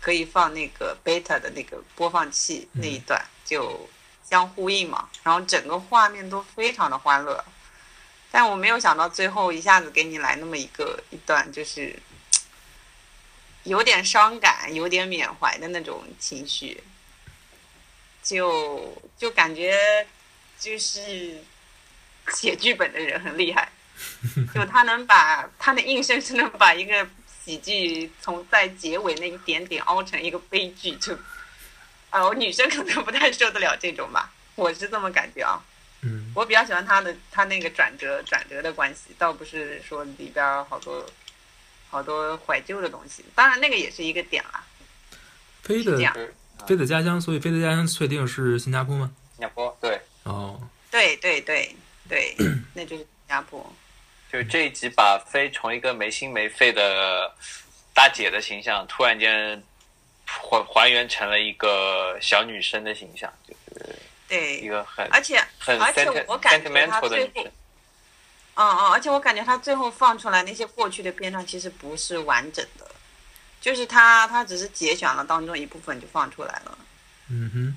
[0.00, 3.86] 可以放那个 Beta 的那个播放器那一段就
[4.24, 7.44] 相呼应嘛，然后整个画面都非常的欢乐，
[8.30, 11.94] 但我没有想到最后一下子给你来那么一个一段就是。
[13.66, 16.82] 有点伤感，有点缅怀的那种情绪，
[18.22, 19.76] 就就感觉
[20.56, 21.42] 就是
[22.28, 23.68] 写剧本的人很厉害，
[24.54, 27.06] 就他能把他能硬生生的把一个
[27.44, 31.18] 喜剧从在结尾那一点点凹成一个悲剧，就
[32.10, 35.60] 啊，我女生可能不太受得了这种吧，我是这么感觉啊。
[36.02, 41.04] 嗯，我比较喜欢他的他那个转折转折的关系，倒不是说里边好多。
[41.88, 44.64] 好多怀旧的东西，当然那个也是一个点啦。
[45.62, 45.96] 飞的
[46.66, 49.10] 飞的家乡，所以飞的家乡确定是新加坡吗？
[49.34, 50.00] 新加坡，对。
[50.24, 50.60] 哦。
[50.90, 51.74] 对对对
[52.08, 52.36] 对，
[52.74, 53.74] 那就是新加坡。
[54.32, 57.34] 就这一集把飞从一个没心没肺的
[57.94, 59.62] 大姐的形象，突然间
[60.24, 63.96] 还还原成了一个小女生的形象，就是
[64.28, 67.46] 对一个很而且而且我感觉他最后。
[68.56, 72.86] 嗯嗯，而且我感觉他最后放出来那些过去的片段其实不是完整的，
[73.60, 76.78] 就是他他只是节选了当中一部分就放出来了。
[77.28, 77.76] 嗯哼，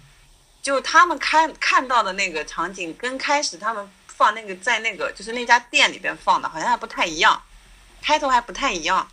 [0.62, 7.42] 就他们看看到的那个场景跟开始他们放那个在那个就是那家店里边放的好像还不太一样，
[8.02, 9.06] 开头还不太一样。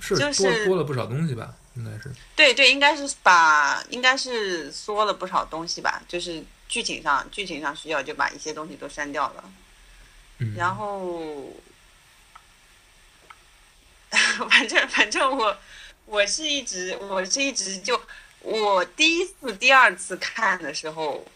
[0.00, 1.52] 是多多了不少东西吧？
[1.74, 2.10] 应该是。
[2.34, 9.44] 对对，应该是把应该是缩了不少东西吧，就是剧情上剧情上需要就把一些东西都删掉了。
[10.56, 11.52] 然后，
[14.50, 15.56] 反正反正我
[16.06, 18.00] 我是一直我是一直就
[18.40, 21.26] 我第一次第二次看的时候，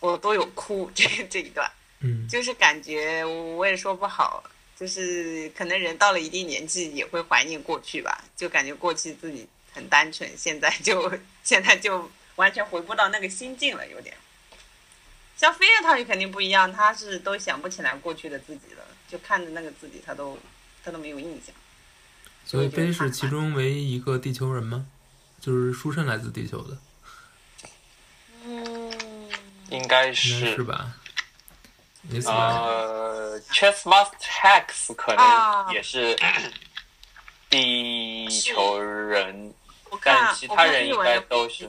[0.00, 4.44] 我都有哭 这这一段，嗯，就是感觉我也说不好，
[4.78, 14.16] 就是可能人到了一定年纪也会怀念过去吧，就感觉过去自己很单纯，现在就 现在就完全回不到那个心境了，有点。
[15.36, 20.38] 像飞跃他就肯定不一样，他是都想不起来过去的自己了，就看着那个自己，他都
[20.84, 21.54] 他都没有印象。
[22.44, 24.86] 所以飞是其中唯一一个地球人吗？
[25.40, 26.78] 就是书生来自地球的。
[28.44, 28.92] 嗯，
[29.70, 30.92] 应该应该是是吧？
[32.02, 32.60] 你死吧？
[32.62, 36.16] 呃，Chess Master Hex 可啊能也是
[37.48, 39.54] 地球人，
[40.02, 41.66] 但其他人应该都是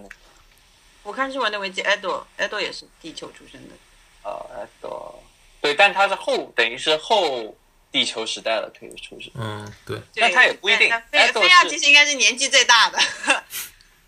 [1.05, 3.75] 我看日文的维基，Edo，Edo 也是地球出生的。
[4.23, 4.89] 呃，对，
[5.61, 7.55] 对，但他是后，等于是后
[7.91, 9.31] 地球时代了，可以说是。
[9.35, 12.99] 嗯，对，但他也不一定 Edo 菲亚其实应该是年纪最大的，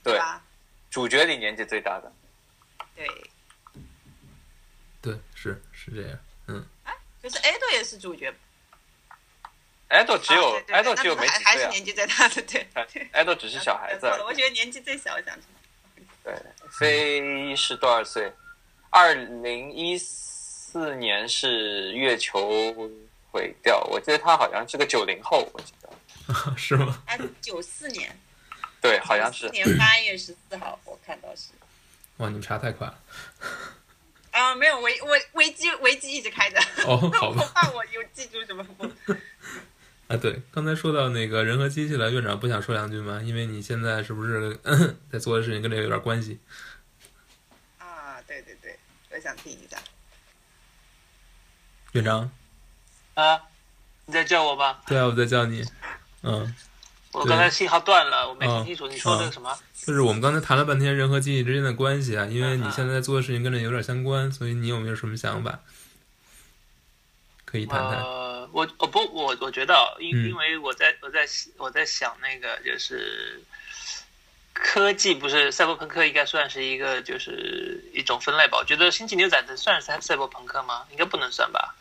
[0.04, 0.42] 对，吧？
[0.90, 2.12] 主角里年纪最大的。
[2.96, 3.08] 对，
[5.00, 6.20] 对，是是这样。
[6.48, 6.66] 嗯。
[6.84, 8.34] 哎可是 Edo 也是主角
[9.90, 13.08] ，Edo 只有 Edo 只有没几岁啊还还是年纪最大的，对对。
[13.14, 15.44] Edo 只是小孩子 我觉得年纪最小，我想成
[16.28, 16.36] 对，
[16.70, 18.30] 飞是多少岁？
[18.90, 22.74] 二零一四年是月球
[23.32, 25.88] 毁掉，我记得他好像是个九零后，我记得。
[26.58, 27.02] 是吗？
[27.08, 28.14] 他九四年，
[28.82, 29.52] 对，好像是94。
[29.52, 31.52] 年八月十四号，我看到是。
[32.18, 33.00] 哇，你们查太快了。
[34.32, 37.50] 啊，没有维维维基维基一直开着，哦，好我吧。
[37.56, 38.86] 怕我有记住什么不。
[40.08, 43.22] 啊，对，刚才说到那个人和机器了，院长不想说两句吗？
[43.22, 44.58] 因为你现在是不是
[45.12, 46.40] 在做的事情跟这个有点关系？
[47.78, 48.80] 啊，对对对，
[49.12, 49.78] 我想听一下。
[51.92, 52.32] 院长，
[53.16, 53.42] 啊，
[54.06, 54.80] 你在叫我吗？
[54.88, 55.66] 对啊，我在叫你。
[56.24, 56.56] 嗯，
[57.12, 59.58] 我刚才信号断了，我没听清楚嗯你说的什么。
[59.74, 65.60] 就是我们刚才谈了半天人和机器之间的关系啊，因为嗯你现在做的事情跟这有点相关，所以你有没有什么想法？
[67.46, 68.04] 可以谈谈。
[68.04, 71.28] 呃，我我不我我觉得，因嗯因为我在我在
[71.58, 73.42] 我在想那个就是
[74.54, 78.58] 科技不是赛博朋克应该算是一个就是一种分类吧？
[78.58, 80.88] 我觉得星际牛仔的算是赛赛博朋克吗？
[80.92, 81.76] 应该不能算吧？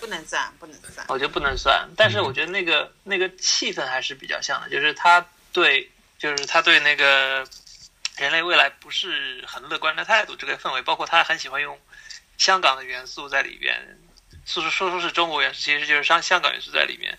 [0.00, 1.06] 不能算，不能算。
[1.08, 7.46] 我觉得不能算，但是嗯我觉得那个那个气氛还是比较像的，就是他对就是他对那个
[8.16, 11.78] 人类未来不是很乐观的态度，这个氛围，包括他很喜欢用
[12.36, 14.00] 香港的元素在里边，
[14.44, 17.18] 说说说是中国元素，其实就是香香港元素在里面。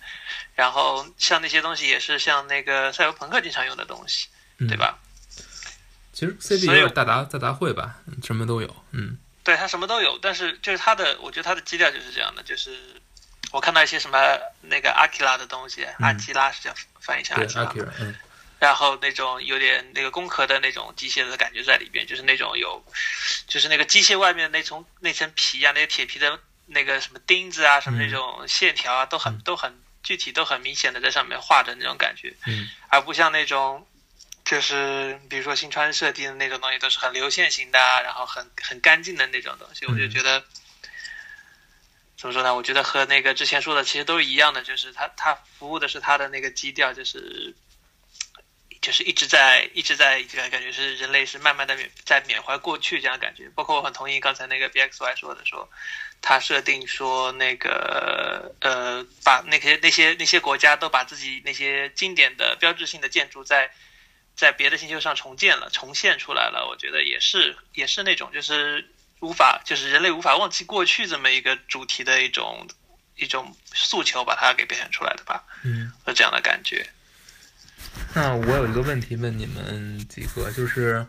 [0.56, 4.28] 然后像那些东西也是像那个赛博朋克经常用的东西，
[4.60, 4.78] 嗯对？
[4.78, 5.00] 吧？
[6.14, 8.76] 其实 CB 有大杂大杂烩吧，什么都有。
[8.92, 12.78] 嗯对他什么都有，但是就是他的，我觉得他的基调就是这样的，就是
[13.52, 14.18] 我看到一些什么
[14.62, 17.94] 那个阿基拉的东西，阿基拉是叫翻译成阿基拉
[18.60, 22.82] 然后那种有点那个工壳的那种机械的感觉在里边，就是那种有，
[23.46, 33.88] 就是那个机械外面那层那层皮啊，那些铁皮的那个什么钉子啊，什么那种线条啊，都很都很具体，都很明显的在上面画着那种感觉，嗯而不像那种。
[34.46, 40.44] 就是比如说新川设定的那种东西，都是很流线型的啊，然后很很干净的那种东西，我就嗯觉得
[42.18, 42.54] 怎么说呢？
[42.54, 47.56] 我觉得和那个之前说的其实都是一样的，就是它它服务的是它的那个基调，就是
[48.82, 53.50] 就是一直在一直在这个感觉是人类是慢慢的在缅怀过去这样感觉。
[53.56, 55.70] 包括我很同意刚才那个 BXY 说的，说
[56.26, 63.70] 他设定说那个呃把那些那些那些国家都把自己那些经典的标志性的建筑在
[64.34, 66.66] 在别的星球上重建了，重现出来了。
[66.70, 72.66] 我觉得也是也是那种就是无法就是人类无法忘记过去这么一个主题的一种
[73.18, 75.92] 一种诉求，把它给表现出来的吧，嗯。
[76.08, 76.88] 有这样的感觉。
[78.16, 81.06] 那我有一个问题问你们几个，就是，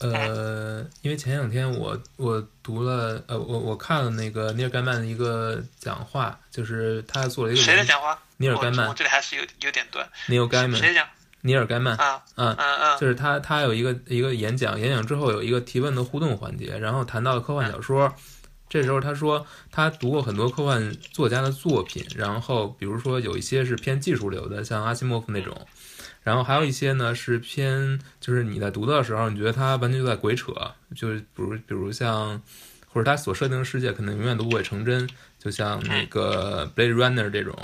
[0.00, 8.18] 呃，因为前两天我我读了，呃，我我看了那个尼尔盖曼的一个讲话，就是他做了一个研谁的讲话？
[8.36, 10.06] 尼尔盖曼我我这里还是有有点断。
[10.26, 11.06] 尼尔盖曼，谁讲？
[11.40, 18.12] 尼尔盖曼，啊，嗯嗯嗯，就是他他有一个一个演讲，演讲之后有一个提问的互动环节，然后谈到了科幻小说。
[18.66, 25.54] 这时候他说他读过很多科幻作家的作品，然后比如说有一些是偏技术流的，像阿西莫夫那种，
[26.24, 30.52] 然后还有一些呢是偏就是你在读的时候，你觉得它完全就在鬼扯，
[30.96, 32.42] 就是比如比如像
[32.88, 35.08] 或者它所设定的世界可能永远都不会成真，
[35.38, 37.54] 就像那个 Blade Runner 这种。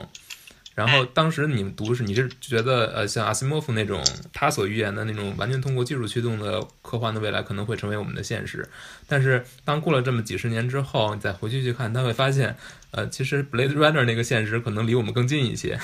[0.73, 4.03] 然后当时你们读是你是觉得呃像阿西莫夫那种
[4.33, 8.67] 他所预言的那种完全通过技术驱动的科幻的未来可能会成为我们的现实，
[9.07, 12.57] 但是当过了这么几十年之后，你再回去去看，他会发现
[12.93, 15.79] 呃其实 Blade Runner 那个现实可能离我们更近一些，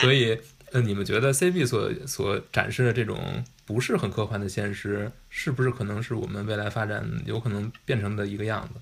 [0.00, 0.38] 所以
[0.74, 8.80] 呃你们觉得 CB 所所展示的这种不是很科幻的现实，是不是可能是我们未来发展有可能变成的一个样子？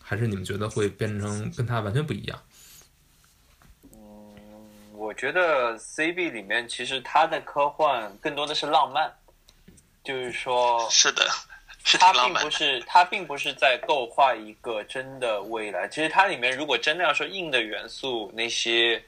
[0.00, 2.40] 还是你们觉得会变成跟它完全不一样？
[4.92, 9.12] 我觉得 CB 里面其实它的科幻更多的是浪漫，
[10.04, 11.26] 就是说是的，
[11.98, 12.50] 它并不浪漫的。
[12.52, 15.88] 是它并不是在构画一个真的未来。
[15.88, 19.02] 其实它里面如果真的要说硬的元素，那些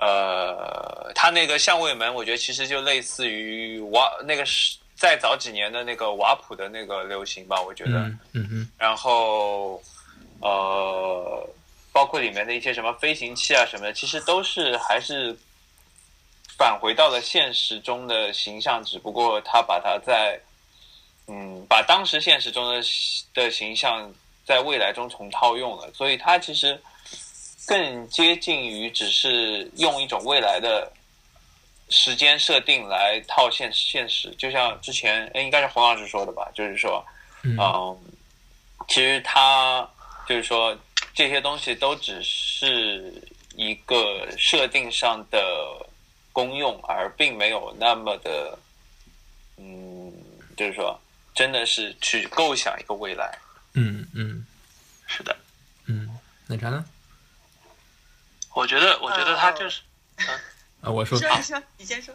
[0.00, 7.98] 呃，他那个相位门，我觉得其实就类似于瓦那个是再早几年的那个瓦普的那个流行吧，我觉得。
[7.98, 9.82] 嗯嗯哼，然后
[10.40, 11.48] 呃，
[11.92, 15.36] 包括里面的一些什么飞行器啊什么的，其实都是还是
[16.56, 20.40] 返回到了现实中的形象，只不过他把它在
[21.26, 22.80] 嗯，把当时现实中的
[23.34, 24.12] 的形象
[24.44, 26.80] 在未来中重套用了，所以它其实
[27.68, 30.90] 更接近于只是用一种未来的
[31.90, 37.04] 时间设定来套现现实，就像之前哎应该是洪老师说的吧，就是说
[37.42, 38.00] 嗯嗯，
[38.88, 39.86] 其实他
[40.26, 40.74] 就是说
[41.12, 43.12] 这些东西都只是
[43.54, 45.38] 一个设定上的
[46.32, 48.58] 功用，而并没有那么的，
[49.58, 50.10] 嗯，
[50.56, 50.98] 就是说
[51.34, 53.38] 真的是去构想一个未来。
[53.74, 54.46] 嗯嗯
[55.06, 55.36] 是的，
[55.84, 56.82] 嗯，奶茶呢？
[58.58, 59.82] 我觉得，我觉得他就是，
[60.80, 62.12] 啊，我说说你说，你先说。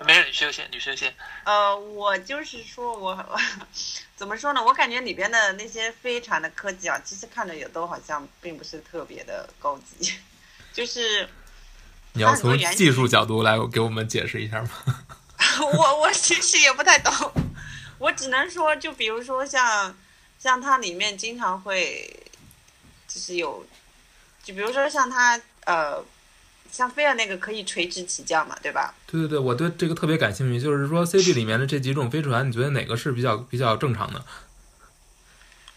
[0.00, 1.12] 没事，你休息，你休息。
[1.44, 3.38] 呃，我就是说我我
[4.16, 4.64] 怎么说呢？
[4.64, 10.14] 我感觉里边的那些飞船的科技啊，其实看着也都好像并不是特别的高级，
[10.72, 11.28] 就是
[12.14, 14.70] 你要从技术角度来给我们解释一下吗？
[15.76, 17.12] 我我其实也不太懂，
[17.98, 19.94] 我只能说，就比如说像
[20.38, 22.10] 像它里面经常会
[23.06, 23.64] 就是有，
[24.42, 26.04] 就比如说像它呃，
[26.70, 28.94] 像菲尔那个可以垂直起降嘛，对吧？
[29.06, 30.60] 对对对，我对这个特别感兴趣。
[30.60, 34.24] 就是说，CG 里面的这几种飞船，你觉得哪个是比较比较正常的？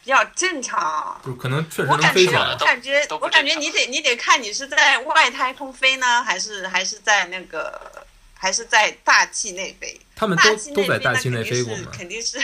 [0.04, 1.20] 比较正常。
[1.26, 2.58] 就可能确实能飞起来我。
[2.58, 8.06] 感觉，我感觉你得你得看你是在外太空飞呢，还是还是在那个
[8.36, 10.00] 还是在大气内飞？
[10.16, 11.92] 他们大都都气内飞那在大气内肯定是飞过吗？
[11.92, 12.40] 肯定是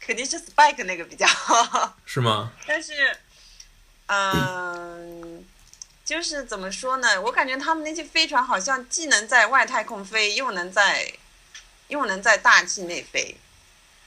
[0.00, 1.96] 肯定是 Spike 那个比较好。
[2.04, 2.50] 是吗？
[2.66, 2.92] 但是，
[4.06, 5.22] 嗯、
[6.08, 7.20] 就是怎么说呢？
[7.20, 11.12] 我感觉他们那些飞船好像既能在外太空飞，又能在
[11.88, 13.36] 又能在大气内飞，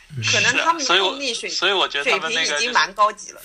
[0.09, 3.41] 嗯可能他们的动力水所以我觉得水他们平已经蛮高级了。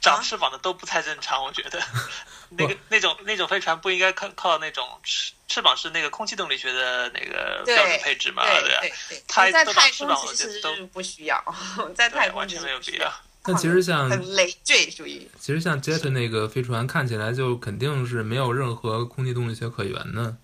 [0.00, 1.80] 长翅膀的都不太正常，我觉得。
[2.56, 8.42] 那个那种那种飞船不应该靠靠那种翅翅膀是那个空气动力学的那个对标准配置嘛？
[8.44, 11.42] 对对啊对对，它在太空其实都实不需要，
[11.94, 13.12] 在太，空完全没有必要。
[13.44, 20.36] 但其实像很累赘，属于其实像 Jet 那个飞船看起来就肯定是没有任何空气动力学可言的，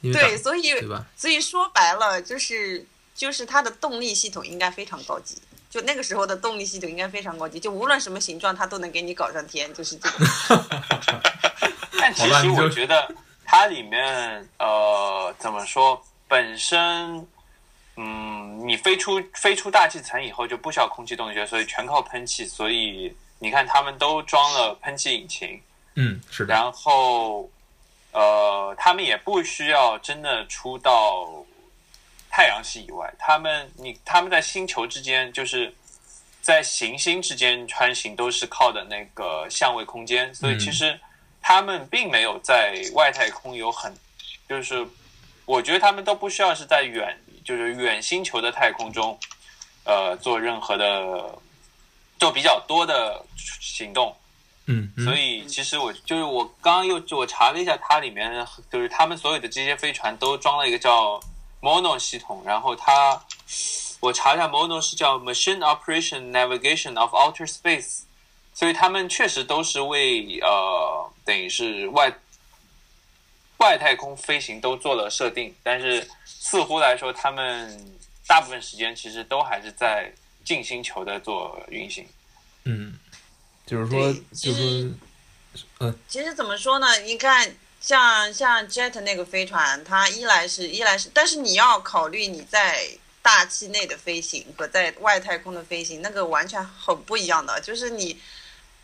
[0.00, 1.04] 因为对，所以对吧？
[1.16, 5.36] 所以说白了就是就是它的动力系统应该非常高级。
[5.68, 10.62] 就那个时候的动力系统应该非常高级，就无论什么形状，它都能给你搞上天，就是这个。
[11.98, 13.10] 但其实我觉得
[13.42, 17.26] 它里面呃怎么说，本身嗯，
[18.64, 25.60] 你飞出飞出大气层以后就不需要空气动力学，所以全靠喷气，所以你看他们都装了喷气引擎，
[25.96, 27.50] 嗯，是的，然后
[28.12, 31.44] 呃，他们也不需要真的出到
[32.30, 35.74] 太阳系以外，他们你他们在星球之间，就是
[36.40, 40.58] 在行星之间穿行，都是靠的那个相位空间，所以嗯。
[40.58, 40.98] 其实
[41.40, 43.92] 他们并没有在外太空有很，
[44.48, 44.86] 就是
[45.44, 49.18] 我觉得他们都不需要是在远，就是远星球的太空中，
[49.84, 51.38] 呃，做任何的，
[52.18, 53.24] 做比较多的
[53.60, 54.14] 行动。
[54.66, 61.20] 嗯，嗯所以其实我就是我刚刚又我查了一下，它里面就是他们所有的这些飞船都装了一个叫
[61.60, 63.20] Mono 系统，然后它
[63.98, 68.02] 我查一下 Mono 是叫 Machine Operation Navigation of Outer Space，
[68.54, 72.12] 所以他们确实都是为呃等于是外
[73.62, 77.96] 外太空飞行都做了设定，但是似乎来说，他们
[78.26, 80.12] 大部分时间其实都还是在
[80.44, 82.06] 近星球的做运行。
[82.64, 82.98] 嗯，
[83.64, 84.92] 就是说，就其是
[85.78, 86.98] 说，其实怎么说呢？
[86.98, 92.86] 你看，像像 Jet 那个飞船，它一来是一来是，但是你要考虑你在
[93.22, 97.60] 大气内的飞行和在外太空的飞行，那个完全很不一样的。
[97.60, 98.20] 就是你，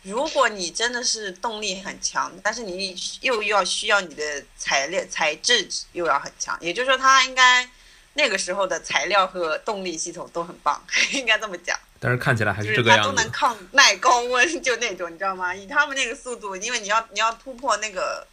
[0.03, 7.69] 如果你真的是动力很强，但是你又要需要你的材料材质又要很强，也就是说，它应该
[8.13, 10.81] 那个时候的材料和动力系统都很棒，
[11.11, 11.77] 应该这么讲。
[11.99, 13.29] 但是看起来还是是这个样子它都能。
[13.31, 15.53] 抗耐高温，就那种，你知道吗？
[15.53, 18.25] 以他们那个速度，因为你要你要突破那个，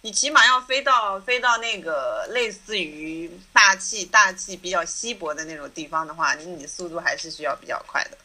[0.00, 8.18] 你起码要飞到飞到那个类似于大气大气比较稀薄的那种地方的话，你你速度还是需要比较快的。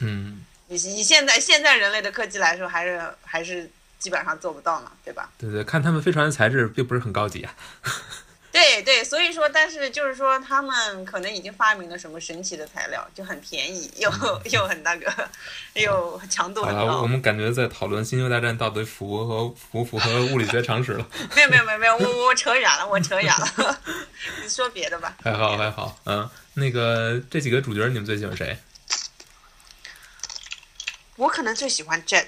[0.00, 5.30] 嗯，你以现在现在人类的科技来说，还是还是基本上做不到嘛，对吧？
[5.38, 7.54] 对对，看他们飞船的材质并不是很高级啊。
[8.54, 14.08] 对，对对，所以说，但是就是说，他们可能已经发明了什么神奇的材料，就很便宜，又
[14.44, 15.12] 又很那个，
[15.74, 17.06] 又强度很高我。
[17.06, 21.04] 们感觉在讨论《星球大战》到底符合和符不符合物理学常识了。
[21.34, 23.80] 没有没有没有没有，我我扯远了，我扯远了。
[24.40, 25.16] 你说别的吧。
[25.20, 28.56] 还好还好，嗯，那个这几个主角你们最喜欢谁？
[31.16, 32.26] 我可能最喜欢 Jet。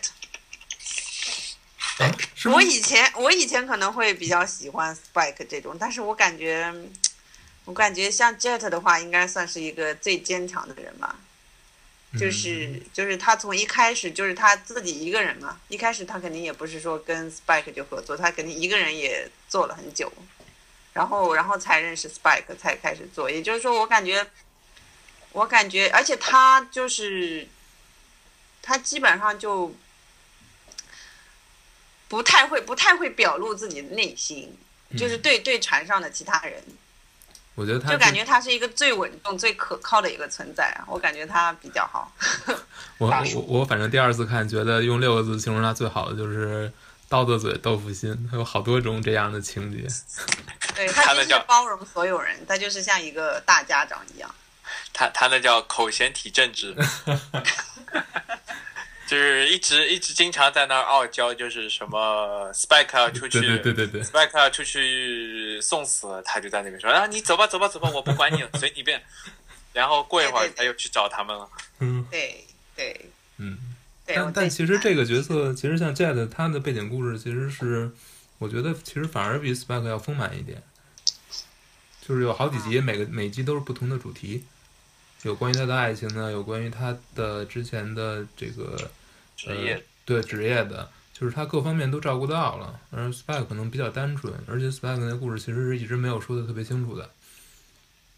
[1.99, 2.13] 啊，
[2.45, 2.63] 我？
[2.63, 6.73] 以前我以前可能会比较喜欢 Spike 这种，但是我感觉，
[7.65, 11.17] 我感觉像 Jet 的话，应该算是一个最坚强的人吧。
[12.19, 20.11] 就是就是他从一开始就是他自己一个人嘛，一开始他肯定也不是说跟 Spike 就合作，他肯定一个人也做了很久，
[20.95, 23.31] 然后然后才认识 Spike 才开始做。
[23.31, 24.27] 也就是说，我感觉，
[25.33, 27.47] 我感觉，而且他就是
[28.67, 29.73] 他基本上就
[32.09, 34.53] 不太会不太会表露自己的内心，
[34.99, 36.61] 就是对对船上的其他人，
[37.55, 40.85] 我觉得他就感觉他是一个最稳重、最可靠的一个存在啊。
[40.89, 42.13] 我感觉他比较好。
[42.99, 46.73] 我我我反正第二次看，觉得用六个字形容他最好的就是
[47.09, 49.87] 刀子嘴豆腐心，他有好多种这样的情节。
[50.75, 54.35] 对他就是他那叫包容所有人，他就是像一个大家长一样。
[54.93, 56.75] 他他那叫口嫌体正直，
[59.07, 69.03] 就是一直一直经常在那儿傲娇，就是什么 Spike 要出去，对对对对对 Spike 要出去送死，他就在那边说啊，你走吧走吧走吧，我不管你了，随你便。
[69.73, 71.49] 然后过一会儿他又去找他们了。
[71.81, 72.45] 嗯对
[72.75, 73.59] 对嗯。
[74.07, 77.91] 但但其实这个角色，其实像 Jet 他的背景故事，其实是
[78.39, 80.63] 我觉得其实反而比 Spike 要丰满一点，
[82.07, 84.45] 就是有好几集，每个每集都是不同的主题，
[85.23, 88.91] 有关于他的爱情呢，有关于他的之前的这个
[89.37, 92.81] 职业呃、对职业的，就是他各方面都照顾到了。
[92.91, 97.09] 而 Spike 可能比较单纯，而且 Spike 那故事其实是一直没有说的特别清楚的。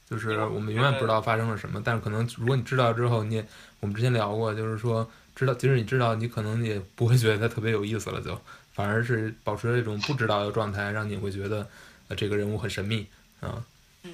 [0.09, 3.47] 就是我们永远不知道发生了什么，但是可能如果你知道之后，你也
[3.81, 5.07] 我们之前聊过，就是说
[5.37, 8.41] 知道，即使你知道，你可能也不会觉得他特别有意思了就，
[8.73, 11.69] 反而是保持一种不知道的状态，让你会觉得
[12.09, 13.07] 呃这个人物很神秘
[13.41, 13.63] 啊。
[14.05, 14.13] 嗯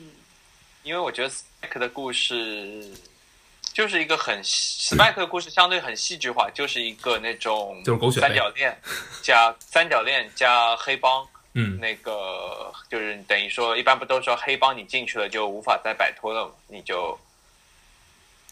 [0.82, 2.84] 因为我觉得 Spike 的故事
[3.75, 8.75] 就是一个很 Spike 的故事相对很戏剧化，就是一个那种就是狗血三角恋
[9.20, 17.18] 加三角恋加黑帮，嗯那个就是等于说，一般不都说黑帮你进去了就无法再摆脱了，你就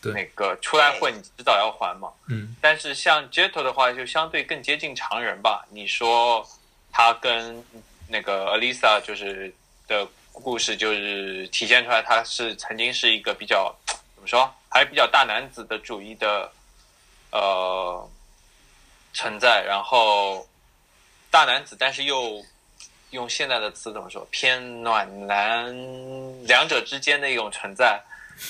[0.03, 2.11] 那个出来混，你迟早要还嘛。
[2.29, 5.64] 嗯但是像 Jetto 的话，就相对更接近常人吧。
[5.70, 6.45] 你说
[6.91, 7.64] 他跟
[8.09, 9.55] 那个 Alisa 就是
[9.87, 13.82] 的故事，就是体现出来他是曾经是一个比较怎
[14.23, 16.51] 么说，还是比较大男子的主义的
[17.33, 18.09] 呃
[19.12, 20.47] 存在，然后
[21.31, 22.43] 大男子，但是又
[23.11, 25.66] 用现在的词怎么说，偏暖男，
[26.47, 28.01] 两者之间的一种存在。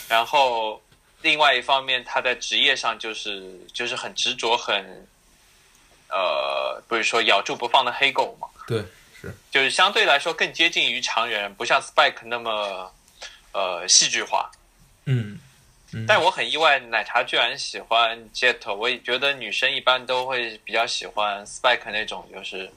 [0.09, 0.81] 然后
[1.21, 4.85] 另外一方面，他在职业上就是就是很执着，很
[6.09, 8.85] 呃，不是说咬住不放的黑狗嘛，对
[9.21, 12.93] 是就是相对来说更接近于常人，不像 Spike 那么
[13.53, 14.51] 呃戏剧化。
[15.05, 15.39] 嗯
[15.95, 18.75] 嗯，但我很意外，奶茶居然喜欢 Jet。
[18.75, 22.71] 我也觉得女生一般都会比较喜欢 Spike 那种，就是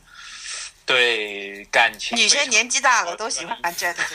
[0.86, 3.96] 对感情女生年纪大了都喜欢 Jet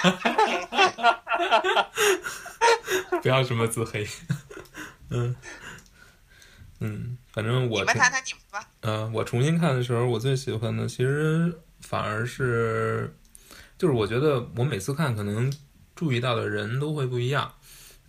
[3.22, 4.07] 不要这么自黑。
[5.11, 5.34] 嗯
[6.80, 8.66] 嗯，反正我挺你们谈谈你们吧。
[8.80, 13.14] 呃，我重新看的时候，我最喜欢的其实反而是，
[13.78, 15.53] 就是我觉得我每次看可能
[15.96, 17.53] 注意到的人都会不一样。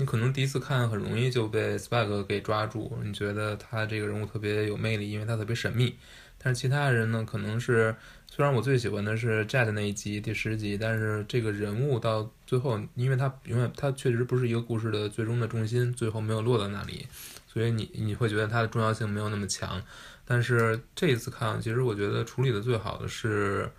[0.01, 5.95] 你可能第一次看很容易就被 Spike 给抓住，你觉得他这个人物特别有魅力，因为他特别神秘。
[6.39, 7.95] 但是其他人呢，可能是
[8.27, 17.05] 虽然我最喜欢的是 Jet 那一集第十集，但是这个人物到最后，因为他永远他确实不是一个故事的最终的重心，最后没有落到那里，
[17.47, 19.79] 所以你你会觉得它的重要性没有那么强。
[20.25, 23.69] 但是这一次看，其实我觉得处理的最好的是，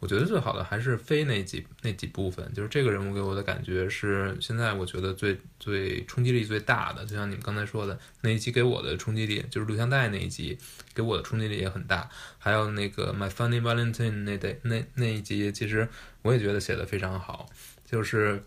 [0.00, 10.58] 我觉得最好的还是非那几那几部分，就是这个人物给我的感觉是现在我觉得最最冲击力最大的，就像你们刚才说的那一集给我的冲击力，就是录像带那一集
[10.94, 15.86] 给我的冲击力也很大，还有那个 My Funny Valentine 那那那一集，其实
[16.22, 17.46] 我也觉得写的非常好，
[17.84, 18.42] 就是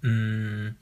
[0.00, 0.74] 嗯。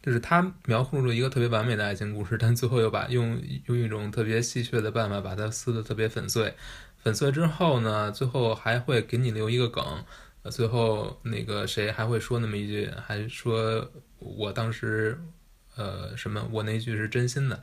[0.00, 6.54] 就是他描述了一个特别完美的爱情故事，但最后又把用用一种特别戏谑的办法把它撕得特别粉碎。
[7.08, 10.04] 粉碎之后呢，最后还会给你留一个梗，
[10.50, 15.18] 最后那个谁还会说那么一句，还说我当时
[15.74, 17.58] 呃什么，我那一句是真心的，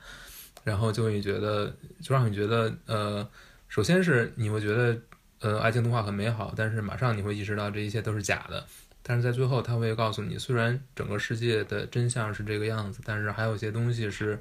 [0.64, 1.72] 然后就会觉得，
[2.02, 3.30] 就让你觉得呃，
[3.68, 5.00] 首先是你会觉得
[5.42, 8.66] 呃爱情童话很美好，但是马上你会意识到这一切都是假的。
[9.04, 14.40] 但是在最后他会告诉你，虽然整个世界的真相是这个样子，但是还有些东西是，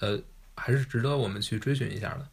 [0.00, 0.18] 呃，
[0.54, 2.26] 还是值得我们去追寻一下的。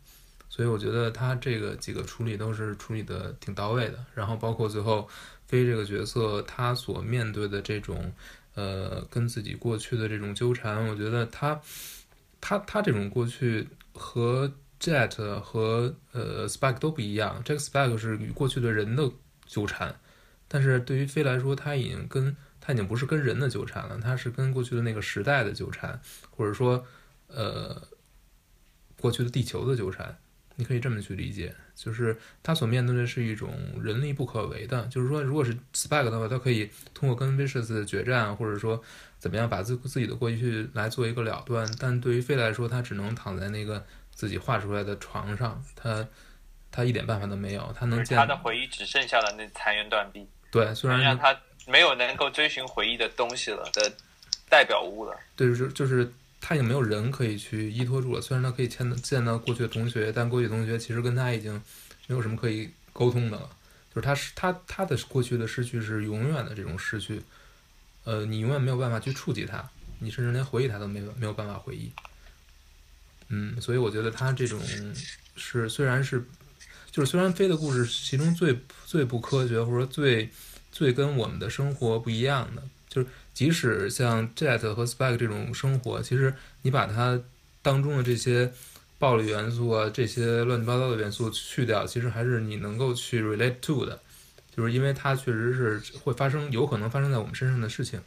[0.60, 4.06] 所以我觉得他这个几个处理都是处理的挺到位的。
[4.14, 5.08] 然后包括最后
[5.48, 8.12] 飞这个角色，他所面对的这种
[8.56, 11.62] 呃跟自己过去的这种纠缠，我觉得他
[12.42, 14.52] 他他这种过去和
[14.82, 17.42] Jet 和呃 Spike 都不一样。
[17.46, 19.10] 这个 Spike 是与过去的人的
[19.46, 19.98] 纠缠，
[20.50, 26.86] 但是对于飞来说，他已经跟他已经不是跟人的纠缠了，他是跟过去的那个时代的纠缠，或者说
[27.28, 27.82] 呃
[29.00, 30.20] 过去的地球的纠缠。
[30.60, 33.50] 你可以这么去理解，就是他所面对的是一种
[33.82, 34.86] 人力不可为的。
[34.88, 38.84] 就是说，如果是 Spike 的话，他可以通过跟 Vicious 的决战，或者说
[39.18, 41.66] 怎么样把自自己的过去来做一个了断。
[41.80, 46.06] 但对于飞来说，他只能躺在那个自己画出来的床上，他
[46.70, 47.74] 他一点办法都没有。
[47.80, 51.34] 他能见他的回忆只剩下了那残垣断壁，对，虽然让他
[51.66, 53.90] 没有能够追寻回忆的东西了的
[54.50, 55.18] 代表物了。
[55.38, 56.12] 对，就是就是。
[56.42, 58.22] 他已经没有人可以去依托住了。
[58.22, 61.54] 虽然他可以见到见到过去的同学，但过去同学其实跟他已经
[62.08, 63.50] 没有什么可以沟通的了。
[63.94, 67.22] 就是他是他他的过去的失去是永远的这种失去，
[68.04, 69.70] 呃，你永远没有办法去触及他，
[70.00, 71.92] 你甚至连回忆他都没有没有办法回忆。
[73.28, 74.60] 嗯，所以我觉得他这种
[75.36, 76.24] 是虽然是
[76.92, 80.30] 就是虽然飞的故事其中最最不科学或者说最
[80.72, 83.08] 最跟我们的生活不一样的就是。
[83.40, 86.34] 即使像 Jet 和 Spike 这种生活，其实
[86.64, 87.18] 你把它
[87.62, 88.52] 当中的这些
[88.98, 93.98] 暴力元素啊，这些乱七八糟的元素去掉，其实还是你能够去 relate to 的，
[94.54, 98.02] 就是因为它确实是会发生，有可能发生在我们身上的事情。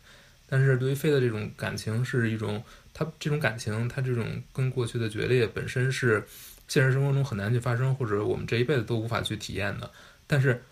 [0.51, 2.63] 但是对于飞的这种感情是一种，
[2.93, 6.23] 它这种感情，它这种跟过去的决裂本身是
[6.69, 9.91] 现实生活中很难去发生，或者我们这一辈子都无法去体验的。
[10.27, 10.63] 但是，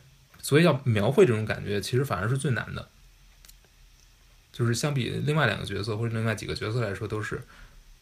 [0.43, 2.87] 所以要描绘这种感觉，其实反而是最难的。
[4.61, 7.41] 就是相比另外两个角色或者另外几个角色来说都是，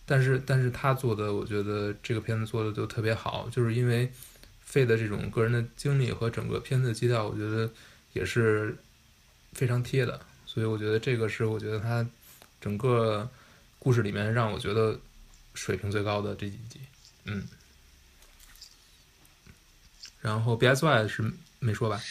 [0.04, 4.10] 但是但是他做的，我觉得这个片子做的都特别好，就是因为
[4.60, 7.70] 费的这种个人的经历和整个片子的基调，我觉得
[8.12, 8.76] 也是
[9.52, 12.04] 非常贴的，所以我觉得这个是我觉得他
[12.60, 13.30] 整个
[13.78, 14.98] 故事里面让我觉得
[15.54, 16.80] 水平最高的这几集，
[17.26, 17.46] 嗯，
[20.20, 21.22] 然后 B S Y 是
[21.60, 22.02] 没说吧？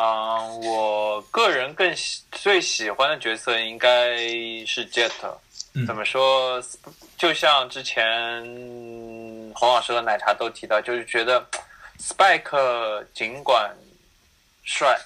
[0.00, 4.16] 嗯，我个人更喜最喜欢的角色应该
[4.64, 5.10] 是 Jet。
[5.86, 6.62] 怎么说？
[7.16, 8.42] 就像之前
[9.56, 11.44] 洪老师和奶茶都提到，就是觉得
[11.98, 13.74] Spike 尽管
[14.62, 14.96] 帅，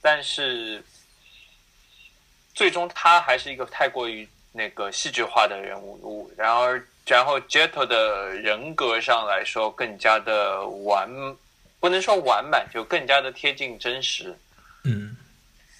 [0.00, 0.80] 但是
[2.54, 6.30] 最终他还是一个太过于那个戏剧化的人物。
[6.36, 11.36] 然而，然后 Jet 的人格上来说更加的完。
[11.78, 14.36] 不能说完满，就更加的贴近真实。
[14.84, 15.16] 嗯，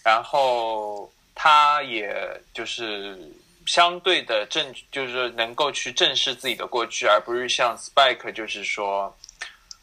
[0.05, 2.15] 然后他也
[2.53, 3.19] 就是
[3.67, 9.17] 相对的正，就是能够去正视自己的过去，而不是像 Spike，就是说，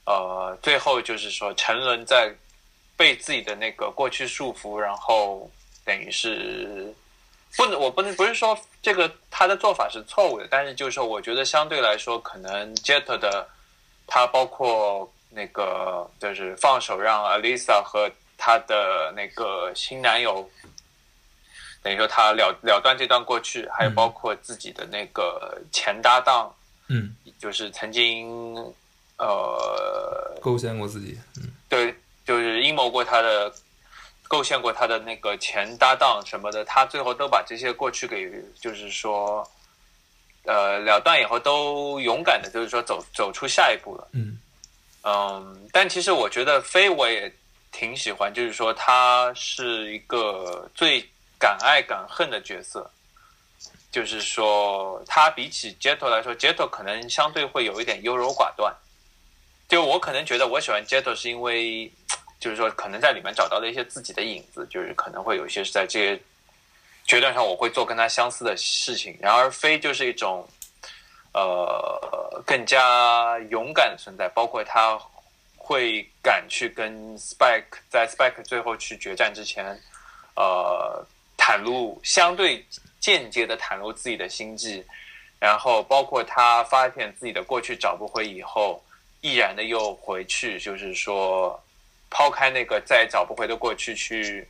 [0.05, 2.32] 呃，最后就是说沉沦在
[2.95, 5.49] 被自己的那个过去束缚，然后
[5.84, 6.93] 等于是
[7.57, 13.47] 不能，我不能不是说这个他的做法是错误的，但是就是说，我觉得相对来说，可能 Jet 的
[14.05, 15.11] 他包括。
[15.34, 20.48] 那个就是放手让 Alisa 和她的那个新男友，
[21.82, 26.54] 等于说他了了断这段过去，还有包括自己的那个前搭档，
[26.88, 28.56] 嗯，就是曾经
[29.18, 33.54] 呃勾陷过自己，嗯，对，就是阴谋过他的，
[34.28, 38.30] 构陷过他的那个前搭档什么的，他最后都把这些过去给，
[38.60, 39.46] 就是说，
[40.44, 44.38] 呃，了断以后都勇敢的，就是说走走出下一步了，嗯。
[45.06, 47.30] 嗯，但其实我觉得飞我也
[47.74, 51.06] 挺喜欢，就是说他是一个最
[51.38, 52.89] 敢爱敢恨的角色，
[53.91, 58.74] 就是说他比起 Jetto 来说，Jetto 可能相对会有一点优柔寡断。
[59.68, 61.91] 就我可能觉得我喜欢 Jetto 是因为，
[62.39, 66.22] 就是说可能在里面找到了一些自己的影子，就是可能会有一些是在这些
[67.06, 69.18] 决断上我会做跟他相似的事情。
[69.20, 70.47] 然而飞就是一种。
[71.34, 75.00] 呃，更加勇敢的存在，包括他
[75.58, 79.66] 会敢去跟 Spike 在 Spike 最后去决战之前，
[80.36, 81.04] 呃，
[81.36, 82.64] 袒露相对
[83.00, 84.86] 间接的袒露自己的心迹，
[85.40, 88.80] 然后包括他发现自己的过去找不回以后，
[89.22, 91.60] 毅然的又回去，就是说
[92.12, 94.48] 抛开那个再也找不回的过去，去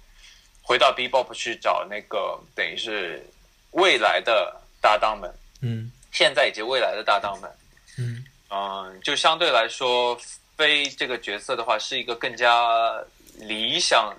[0.61, 3.25] 回到 B-Bop 去找那个等于是
[3.71, 5.89] 未来的搭档们，嗯。
[6.13, 7.51] 现在以及未来的搭档们，
[7.97, 8.23] 嗯。
[8.49, 10.15] 嗯，就相对来说，
[10.55, 13.03] 飞这个角色的话，是一个更加
[13.35, 14.15] 理想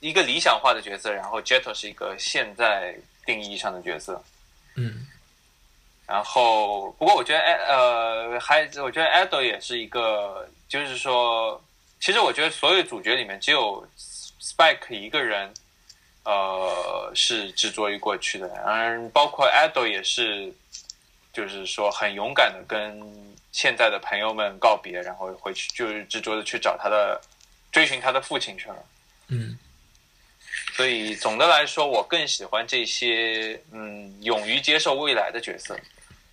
[0.00, 4.22] 一个理想化的角色，然后 Jetto 是一个现在定义上的角色。
[4.76, 5.06] 嗯。
[6.06, 11.58] 然后，不过我觉得，哎，呃，还我觉得 Edo 也是一个，就是说，
[11.98, 13.86] 其实我觉得所有主角里面只有
[14.42, 15.50] Spike 一个人，
[16.24, 20.52] 呃，是执着于过去的，嗯，包括 Edo 也是，
[21.32, 23.00] 就是说很勇敢的跟
[23.50, 27.20] 现在的朋友们告别，然后回去就是执着的去找他的，
[27.70, 28.84] 追寻他的父亲去了。
[29.28, 29.58] 嗯
[30.74, 35.78] 所以总的来说，我更喜欢这些嗯，勇于接受未来的角色。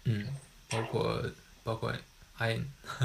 [0.05, 0.27] 嗯，
[0.69, 1.21] 包括
[1.63, 1.93] 包括
[2.37, 2.59] I，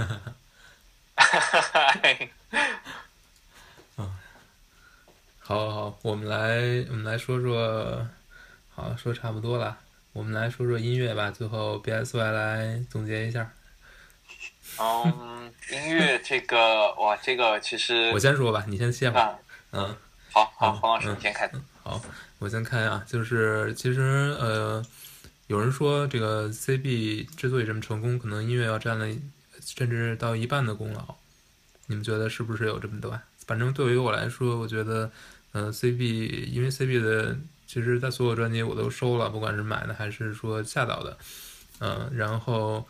[5.40, 8.08] 好好好，我们来我们来说说，
[8.74, 9.78] 好说差不多了，
[10.14, 11.30] 我们来说说音乐吧。
[11.30, 13.52] 最后 BSY 来总结一下。
[14.80, 19.22] 嗯，音乐这个哇，这个其实我先说吧，你先歇会儿。
[19.22, 19.38] 啊，
[19.72, 19.96] 嗯，
[20.32, 21.52] 好好，嗯黄老师嗯你先开始。
[21.82, 22.00] 好，
[22.38, 24.84] 我先开啊，就是其实呃，
[25.48, 29.06] 有人说这个 CB 之所以这么成功，可能音乐要占了
[29.60, 31.16] 甚至到一半的功劳。
[31.86, 33.20] 你们觉得是不是有这么多？
[33.46, 35.10] 反正对于我来说，我觉得，
[35.52, 37.36] 呃，CB 因为 CB 的，
[37.74, 41.18] 其实在所有专辑我都收了，不管是买的还是说下到的，
[41.80, 42.86] 嗯、然后，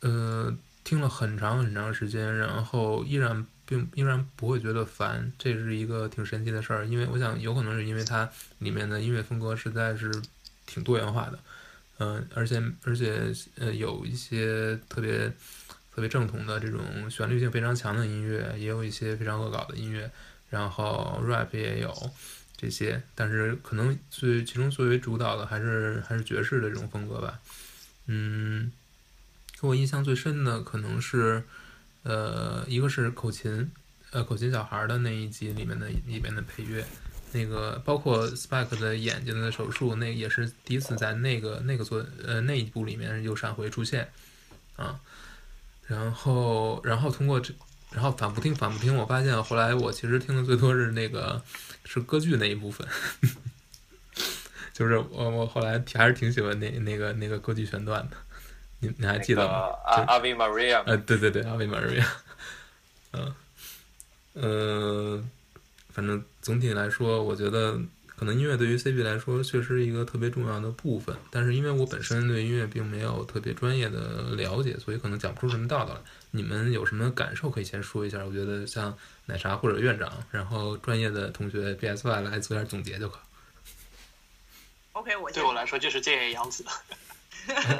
[0.00, 6.84] 呃，听了很长很长时间，然后依然并依然不会觉得烦，这是一个挺神奇的事儿。
[6.84, 8.28] 因为我想，有可能是因为它
[8.58, 10.10] 里面的音乐风格实在是
[10.66, 11.38] 挺多元化的，
[11.98, 15.28] 嗯、而且而且呃有一些特别
[15.94, 20.10] 特别正统的这种旋律性非常强的音乐，也有一些非常恶搞的音乐，
[20.50, 21.94] 然后 rap 也有
[22.62, 27.40] 这些，但是可能最其中最为主导的还是还是爵士的这种风格吧。
[28.06, 28.70] 嗯，
[29.60, 31.42] 给我印象最深的可能是，
[32.04, 33.68] 呃，一个是口琴，
[34.12, 36.86] 呃，口琴小孩的那一集里面的里面的配乐，
[37.32, 44.08] 那个包括 Spike 的眼睛的手术，那也是第一次在那个那个作呃那一部里面有闪回出现，
[44.76, 45.00] 啊，
[45.88, 47.52] 然后然后通过这。
[47.92, 51.40] 然后反复听，反复听，我发现后来我其实听的最多是那个
[51.84, 52.86] 是歌剧那一部分，
[54.72, 58.16] 就是我我后来还是挺喜欢那那个那个歌剧选段的，
[58.80, 59.68] 你你还记得吗？
[59.84, 62.08] 阿阿 v Maria，呃，对对对，阿维玛瑞亚，
[63.12, 63.34] 嗯，
[64.32, 65.24] 呃，
[65.92, 67.78] 反正总体来说，我觉得
[68.16, 76.00] 可能音乐对于 CB 来说确实是一个特别重要的部分，但是因为我本身对音乐并没有特别专业的了解，所以可能讲不出什么道道来。
[76.34, 78.24] 你们有什么感受可以先说一下？
[78.24, 83.18] 我觉得像奶茶或者院长，然后专业的同学 BSY 来做点总结就可
[84.92, 86.64] ，OK，我对我来说就是菅野洋子，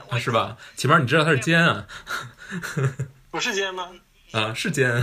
[0.09, 0.57] 我 是吧？
[0.77, 1.87] 起码你知道他是尖啊，
[3.31, 3.91] 不是尖吗？
[4.33, 5.03] 啊是尖，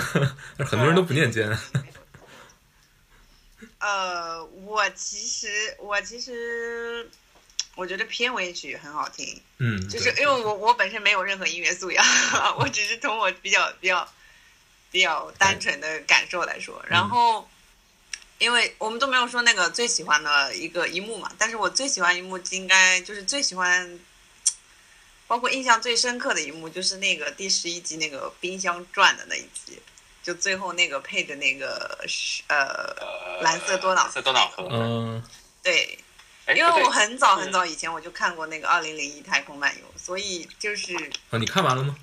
[0.57, 1.57] 但很多人都不念尖。
[3.79, 5.47] 呃，我其实
[5.79, 7.09] 我其实
[7.80, 12.05] 我觉得片尾曲很好听，嗯，就是因为我我本身没有任何音乐素养，
[12.59, 14.05] 我只是从我比较比较
[14.91, 16.84] 比较单纯的感受来说。
[16.89, 17.49] 然后，
[18.38, 23.97] 因为我们都没有说那个最喜欢的一个一幕嘛，但是我最喜欢一幕应该就是最喜欢，
[25.25, 29.82] 包括印象最深刻的一幕就是那个第十一集那个冰箱转的那一集，
[30.21, 31.97] 就最后那个配着那个
[32.47, 34.67] 呃蓝色多瑙蓝色多瑙河。
[34.69, 35.23] 嗯
[35.61, 35.97] 对
[36.55, 40.95] 因为我很早很早以前我就看过那个《二零零一太空漫游》，所以就是
[41.29, 41.95] 啊，你看完了吗？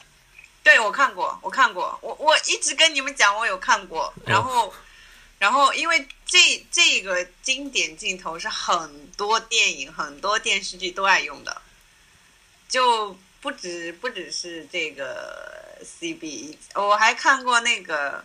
[0.62, 4.74] 对我看过，我看过，我我一直跟你们讲我有看过，然后，
[5.38, 11.62] 然后因为这这个经典镜头是很多电影、很多电视剧都爱用的，
[12.68, 18.24] 就不止不只是这个 CB，我还看过那个。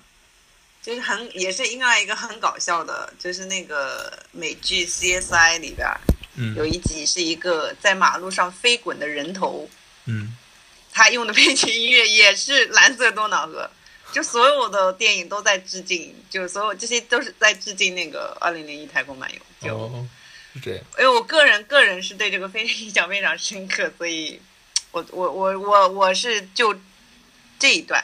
[0.82, 6.00] 就是很也是另外一个很搞笑的，就是那个美剧 CSI 里边儿
[6.36, 9.70] 嗯有一集是一个在马路上飞滚的人头，
[10.06, 10.36] 嗯
[10.92, 13.70] 他用的背景音乐也是蓝色多瑙河，
[14.12, 19.40] 就所有的电影都在致敬，就所有这些都是在致敬那个二零零一太空漫游。
[19.62, 20.08] 就、哦，
[20.54, 20.84] 是这样。
[20.98, 24.42] 因为我个人个人是对这个非常 印象非常深刻，所以
[24.92, 26.76] 我我我我我是就
[27.58, 28.04] 这一段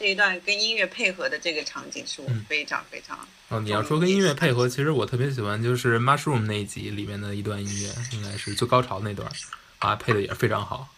[0.00, 3.18] 这一段跟音乐配合的这个场景是我嗯非常非常
[3.50, 9.30] 哦，你要说跟音乐配合，其实我特别喜欢就是 Mushroom 那一集里面的一段音乐，应该是最高潮那段
[9.78, 10.88] 啊，配的也非常好。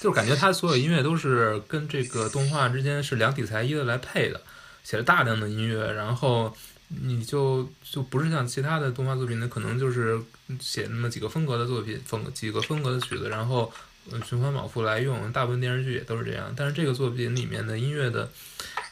[0.00, 4.40] 就是感觉他所有音乐都是跟这个动画之间是两体裁衣的来配的，
[4.84, 6.56] 写了大量的音乐，然后
[6.86, 10.22] 你就就不是像其他的动画作品呢，可能就是
[10.60, 13.72] 写那么几个风格的作品，风几个风格的曲子，然后呃
[14.24, 16.52] 循环往复来用，大部分电视剧也都是这样。
[16.56, 18.30] 但是这个作品里面的音乐的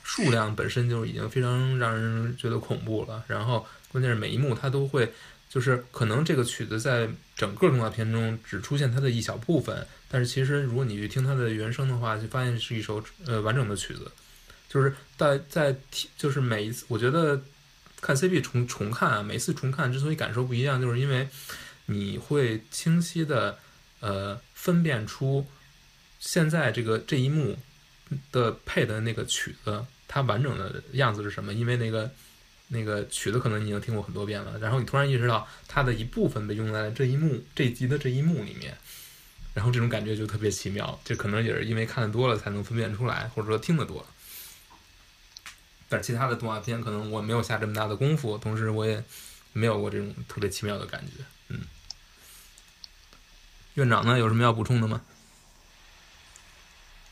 [0.03, 3.25] 数量本身就已经非常让人觉得恐怖了。
[3.27, 5.13] 然后关键是每一幕它都会，
[5.49, 14.11] 就是可能这个曲子在整个动画片中只出现它的一小部分，但是其实如果你去听它的原声的话，就发现是一首呃完整的曲子。
[14.69, 17.41] 就是在在听，就是每一次，我觉得
[18.01, 21.29] 看 CP 重重看啊，每次重看之所以感受不一样，就是因为
[21.87, 23.59] 你会清晰的
[24.01, 25.47] 呃分辨出
[26.19, 27.57] 现在这个这一幕
[28.33, 31.53] 的配的那个曲子，它完整的样子是什么？
[31.53, 32.11] 因为那个
[32.69, 38.77] 那个曲子可能你已经听过很多遍了，然后你突然意识到它的一部分被用在了这一幕这一集的这一幕里面，
[39.55, 40.99] 然后这种感觉就特别奇妙。
[41.05, 44.07] 这可能也是因为看的多了才能分辨出来，或者说听得多了。
[45.89, 49.05] 但其他的动画片可能我没有下这么大的功夫，同时我也
[49.53, 51.23] 没有过这种特别奇妙的感觉。
[53.77, 55.01] 嗯，院长呢有什么要补充的吗？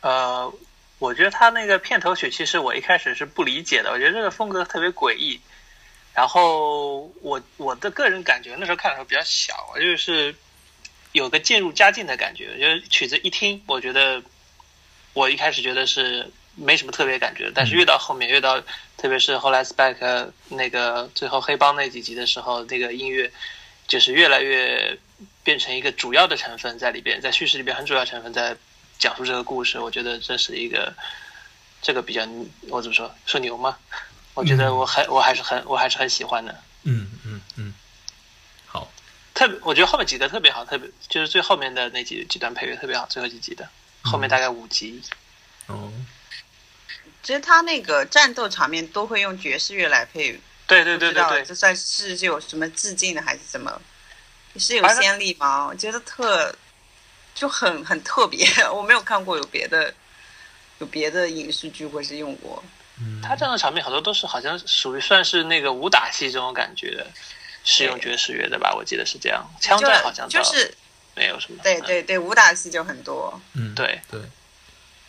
[0.01, 0.53] 呃，
[0.99, 5.41] 我觉得他那个片头曲，其实我一开始是不理解的，我觉得这个风格特别诡异。
[6.15, 10.35] 然后我我的个人感觉，那时候看的时候比较小，就是
[11.13, 12.51] 有个渐入佳境的感觉。
[12.55, 14.23] 我觉得曲子一听，我觉得
[15.13, 18.61] 我一开始觉得是没什么特别感觉，但是越到后面，越到
[18.97, 23.33] 特别是后来 Spike 那个最后黑帮那几集的时候，那个音乐
[23.89, 24.97] 就是越来越
[25.45, 28.57] 变成一个主要的成分在里边，在叙事里边很主要成分在
[28.99, 29.79] 讲述这个故事。
[29.79, 30.93] 我觉得这是一个
[31.83, 32.27] 这个比较
[32.69, 33.79] 我怎么说说牛吗？
[34.33, 36.61] 我觉得我还我还是很我还是很喜欢的。
[36.83, 37.75] 嗯嗯嗯，
[38.67, 38.91] 好，
[39.35, 43.69] 特别我觉得后面几个特别好，特别就是最后面的那几几段配乐特别好，最后几集的
[44.03, 45.01] 后面大概五集。
[45.67, 45.93] 哦，
[47.23, 53.81] 其实他那个战斗场面都会用爵士乐来配，对对对对对，这算是有什么致敬的还是什么？
[54.59, 55.67] 是有先例吗？
[55.67, 56.55] 我觉得特
[57.35, 59.93] 就很很特别， 我没有看过有别的
[60.79, 62.63] 有别的影视剧或是用过。
[63.01, 67.07] 嗯，他这样的场面好多都是好像属于算是那个武打戏这种感觉的，
[67.65, 68.73] 是用爵士乐的吧？
[68.75, 70.73] 我记得是这样，枪战好像倒就是
[71.17, 71.59] 没有什么。
[71.61, 73.41] 嗯对对对，武打戏就很多。
[73.55, 74.21] 嗯，对对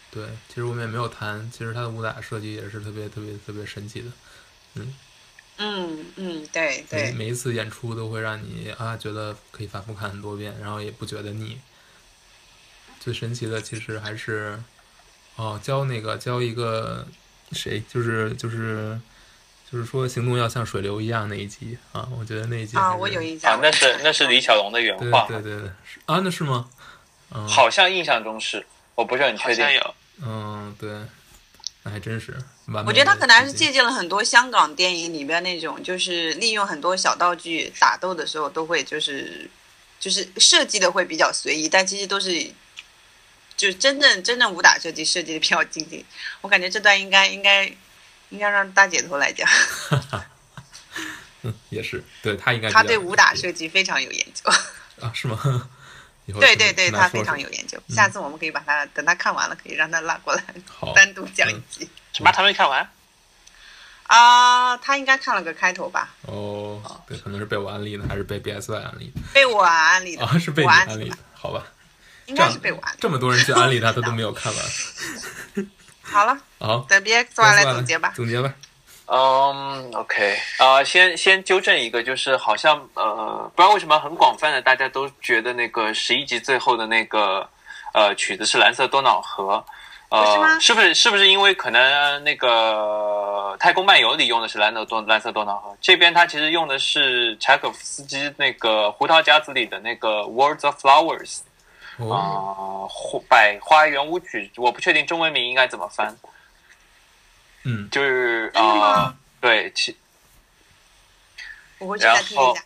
[0.09, 4.07] 对，其实我们也没有谈，其实他的武打设计也是特别特别特别神奇的。
[4.75, 4.95] 嗯
[5.57, 11.59] 嗯嗯，对每对，每一次演出都会让你啊觉得可以反复看很多遍，然后也不觉得腻。
[12.99, 14.59] 最神奇的其实还是
[15.35, 17.07] 哦，教那个教一个
[17.51, 18.99] 谁，就是就是
[19.71, 23.53] 就是说行动要像水流一样那一集啊，我觉得那一集啊，我有印象。
[23.53, 26.69] 啊，那是那是李小龙的原话，对对对是啊，那是吗？
[27.31, 29.65] 嗯，好像印象中是，我不是很确定。
[29.73, 30.89] 有，嗯，对，
[31.83, 32.35] 那还真是。
[32.85, 39.47] 我觉得他可能还是借鉴了很多香港电影里边那种，就是利用很多小道具打斗的时候都会就是
[39.99, 42.51] 就是设计的会比较随意，但其实都是
[43.55, 46.03] 就真正真正武打设计设计的比较精进。
[46.41, 47.65] 我感觉这段应该应该
[48.29, 49.47] 应该让大姐头来讲，
[51.43, 54.49] 嗯 也是，对他应该他对武打设计非常有研究。
[54.99, 55.69] 啊是吗？
[56.39, 57.79] 对对对，他非常有研究。
[57.89, 60.43] 下次我们可以把他等他看完了，可以让他拉过来
[60.95, 61.87] 单独讲一集。
[62.15, 62.31] 什么？
[62.31, 62.89] 他没看完？
[64.07, 66.09] 啊，他应该看了个开头吧？
[66.21, 70.37] 哦，对，可能是被我安利的，还是被 BSY 安利的被我安利的，啊？
[70.39, 71.63] 是被你我安利的，好吧？
[72.27, 73.01] 应该是被我安利的。
[73.01, 74.65] 这么多人去安利他，他都没有看完。
[76.01, 78.13] 好了，好，等 BSY 来总结吧。
[78.15, 78.53] 总结吧。
[79.07, 87.47] 嗯，OK，啊、先先纠正一个，就是好像呃，不知道为什么很广泛的大家都觉得那个十一集最后的那个
[87.93, 89.65] 呃曲子是蓝色多瑙河，呃，
[90.23, 90.59] 不是吗？
[90.59, 101.39] 是不是是不是因为可能那个《太空漫游》里用的是蓝色多蓝色多瑙河，这边它其实用的是柴可夫斯基那个《胡桃夹子》里的那个《Words of Flowers》
[102.13, 102.87] 啊、
[103.29, 106.15] 百花圆舞曲，我不确定中文名应该怎么翻，
[107.63, 109.95] 嗯，就是啊、对，其
[111.77, 112.61] 我回去再听一下。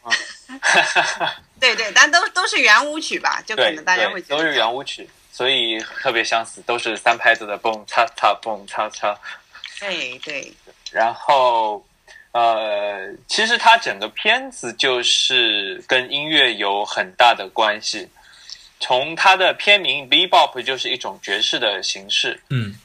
[1.59, 5.07] 对对，但都都是圆舞曲吧，就可能大家会觉得都是圆舞曲，
[5.39, 9.17] 所以特别相似，都是三拍子的蹦擦擦蹦擦擦。
[9.79, 10.51] 对对，
[10.91, 11.81] 然后
[12.33, 18.05] 呃，其实它整个片子就是跟音乐有很大的关系。
[18.81, 22.75] 从它的片名 “bebop” 就是一种爵士的形式，嗯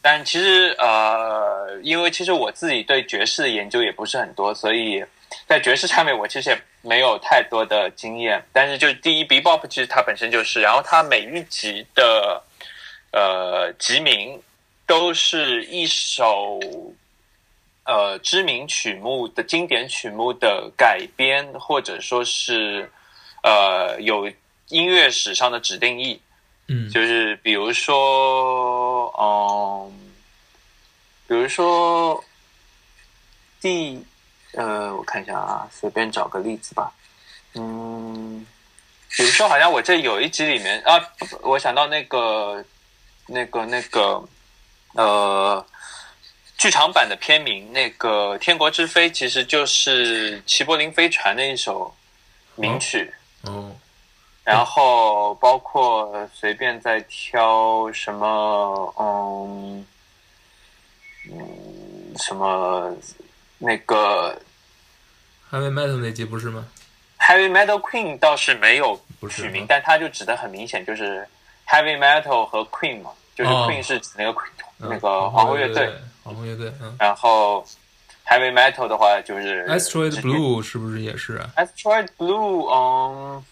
[0.00, 5.04] 但其实呃，因为其实我自己对爵士的研究也不是很多，所以
[5.46, 8.44] 在爵士上面我其实也没有太多的经验。
[8.52, 12.42] 但是就第一，bebop 其实它本身就是，然后它每一集的
[13.12, 14.42] 呃集名
[14.86, 16.60] 都是一首
[17.84, 22.90] 呃知名曲目的经典曲目的改编，或者说是
[23.42, 24.30] 呃有
[24.68, 26.20] 音乐史上的指定义。
[26.66, 29.92] 嗯，就是比如说，嗯，
[31.28, 32.24] 比如说
[33.60, 34.02] 第
[34.56, 36.92] 呃，我看一下啊，随便找个例子吧。
[37.54, 38.46] 嗯，
[39.16, 41.00] 比如说好像我这有一集里面啊，
[41.42, 42.64] 我想到那个
[43.26, 44.22] 那个那个
[44.94, 45.64] 呃。
[46.56, 51.94] 剧场版的片名那个《天国之飞》其实就是齐柏林飞船的一首
[52.54, 53.12] 名曲。
[53.42, 53.74] 嗯，
[54.44, 59.86] 然后包括随便再挑什么，嗯
[61.30, 62.96] 嗯，什么
[63.64, 64.38] 那个
[65.50, 66.66] Heavy Metal 那集不是吗
[67.18, 71.26] ？Heavy Metal Queen 倒是没有不是取名，但它就指的很明显，就是
[71.66, 74.40] Heavy Metal 和 Queen 嘛，就是哦 Queen 是指那个
[74.76, 75.90] 那个皇后乐队，，
[76.22, 77.64] 皇后乐队，嗯然后
[78.26, 83.42] Heavy Metal 的话就是，Asteroid Blue 是不是也是啊？Asteroid Blue，嗯，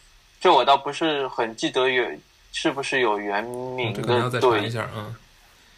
[0.41, 2.05] 这我倒不是很记得有
[2.53, 5.15] 是不是有原名的队，再查一下，嗯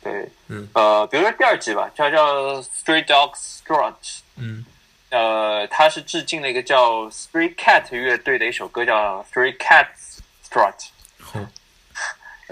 [0.03, 3.95] 对，嗯呃，比如说第二集吧，叫叫 Stray Dogs Strut，
[4.37, 4.65] 嗯
[5.11, 10.75] 呃，他是致敬了一个叫 Stray Cat 乐队的一首歌，叫 Stray Cats Strut，
[11.21, 11.41] 好，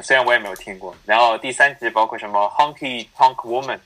[0.03, 0.95] 虽然我也没有听过。
[1.05, 3.81] 然后第三集包括什么 Honky Tonk Woman，、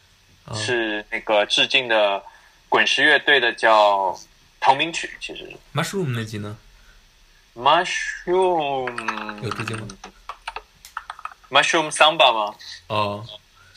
[0.44, 2.22] 啊是那个致敬的
[2.68, 4.18] 滚石乐队的叫
[4.60, 6.56] 同名曲，其实是 Mushroom 那集呢
[7.56, 9.88] ？Mushroom 有致敬吗
[11.50, 12.54] ？Mushroom Samba 吗？
[12.88, 13.24] 哦，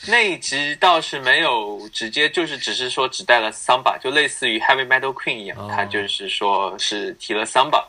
[0.06, 7.84] 那一集倒是没有直接，就是只是说只带了 Samba，就类似于 Heavy Metal Queen 一样，哦它就是说是提了 Samba。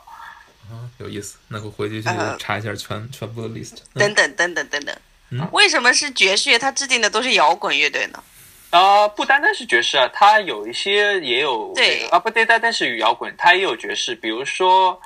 [0.70, 3.78] 啊，有意思，那我回去去呃查一下全全部的 list。
[3.94, 4.96] 嗯等等等等等等
[5.30, 6.58] 嗯，为什么是爵士乐？
[6.58, 8.22] 它制定的都是摇滚乐队呢？
[8.70, 14.14] 啊、不单单是爵士啊，它有一些也有对啊，不单单单是摇滚，它也有爵士。
[14.14, 14.98] 比如说，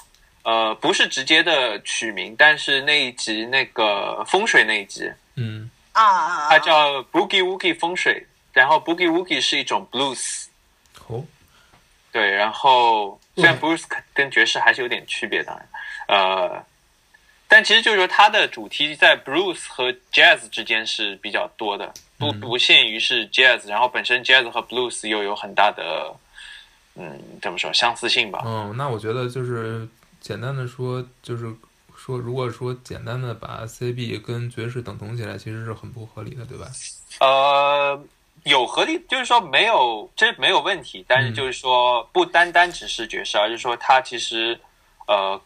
[0.44, 5.68] 呃，不是直接的取名，但是那一集那个风水那一集，嗯
[6.02, 6.48] 啊啊，啊。
[6.50, 10.46] 它叫 Boogie Woogie 风水，然后 Boogie Woogie 是一种 blues，
[11.08, 11.24] 哦，
[12.12, 15.66] 对，然后虽然嗯 blues 跟爵士还是有点区别的，
[16.08, 16.64] 呃，
[17.48, 22.40] 但其实就是说它的主题在 blues 和 jazz 之间是比较多的，不嗯。
[22.40, 26.14] 不限于是 jazz，然后本身 jazz 和 blues 又有很大的，
[26.94, 28.42] 嗯，怎么说相似性吧？
[28.44, 29.86] 嗯，那我觉得就是
[30.20, 31.54] 简单的说，就是
[32.06, 36.66] 说，如果说简单的把 CB 跟爵士等同起来，其实是很不合理的，对吧？
[37.18, 38.00] 呃，
[38.44, 44.56] 有合理，就是说没有，这没有问题，但是嗯就是说不单单只是爵士，而是说它其实
[45.08, 45.40] 呃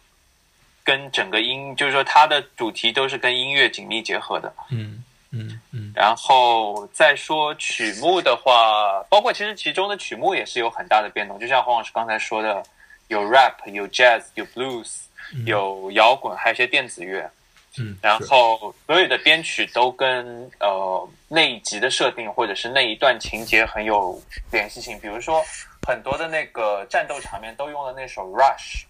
[0.84, 4.52] 跟整个音，就是说它的主题都是跟音乐紧密结合的。
[4.68, 12.62] 嗯嗯嗯然后再说曲目的话，包括其实其中的曲目也是有很大的变动，就像黄老师刚才说的，
[13.08, 15.09] 有 rap，有 jazz，有 blues，嗯
[15.46, 17.30] 有摇滚，还有一些电子乐。
[17.78, 24.20] 嗯，然后所有的编曲都跟呃那一集的设定或者是那一段情节很有
[24.50, 24.98] 联系性。
[24.98, 25.40] 比如说
[25.86, 28.82] 很多的那个战斗场面都用了那首《Rush》，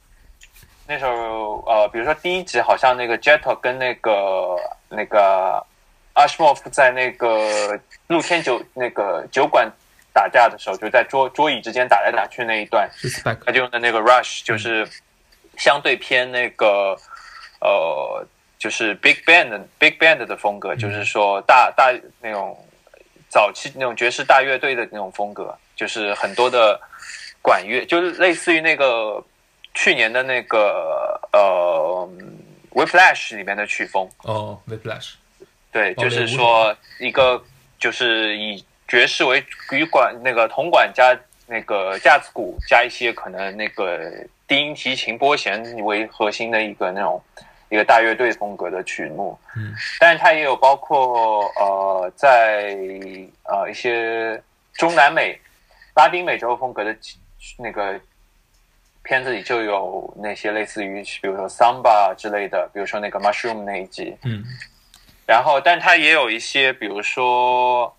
[0.86, 4.56] 那首呃，比如说第一集好像那个 Jetto 跟那个
[4.88, 5.62] 那个
[6.14, 9.70] Ashmore 在那个露天酒那个酒馆
[10.14, 12.90] 打架的时候，就在桌桌椅之间打来打去那一段，
[13.44, 14.88] 他就用的那个 Rush 就是
[15.60, 16.96] 相对偏那个
[17.60, 18.26] 呃，
[18.58, 21.92] 就是 Big band big Band 的风格，就是说大大
[22.22, 22.56] 那种
[23.28, 26.80] 早期那种爵士大乐队的那种风格，就是很多的
[27.42, 29.22] 管乐，就是类似于那个
[29.74, 32.08] 去年的那个呃
[32.72, 34.08] Whiplash 里面的曲风。
[34.22, 35.12] 哦，Whiplash，
[35.70, 37.44] 对，就是说一个
[37.78, 41.14] 就是以爵士为与管那个铜管加
[41.50, 43.98] 那个架子鼓加一些可能那个
[44.46, 47.20] 低音提琴拨弦为核心的一个那种
[47.68, 52.78] 一个大乐队风格的曲目，嗯，但是它也有包括呃在
[53.42, 54.40] 呃一些
[54.74, 55.36] 中南美、
[55.96, 56.96] 拉丁美洲风格的
[57.58, 58.00] 那个
[59.02, 64.44] 片子里就有那些类似于比如说 samba 之类的，比如说那个 mushroom 那一集，嗯。
[65.26, 67.96] 然后，但它也有一些，比如说，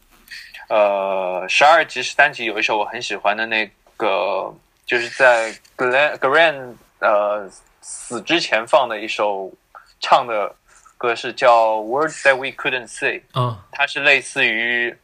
[0.71, 4.49] 呃，十二集、十三集有一首我很喜欢的那个，
[4.85, 7.45] 就是在 Glenn 呃
[7.81, 9.51] 死之前放的一首
[9.99, 10.55] 唱的
[10.97, 14.95] 歌是叫《Words That We Couldn't Say》，嗯它是类似于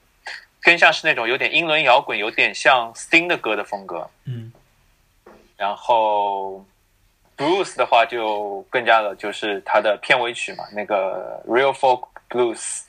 [0.62, 4.10] 更像是那种有点英伦摇滚，有点像 Sting 的歌的风格。
[4.24, 4.54] 嗯。
[5.58, 6.66] 然后
[7.36, 12.84] blues 的话就更加的就是它的片尾曲嘛，那个 real folk blues，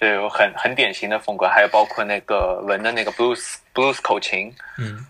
[0.00, 5.06] 就有很很典型的风格，还有包括那个文的那个 blues blues 口琴，嗯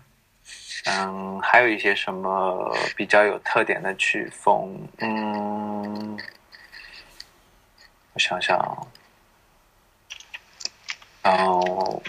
[0.85, 6.19] 嗯，还有一些什么比较有特点的曲风，嗯，
[8.13, 8.57] 我想想
[11.21, 12.01] 啊，哦，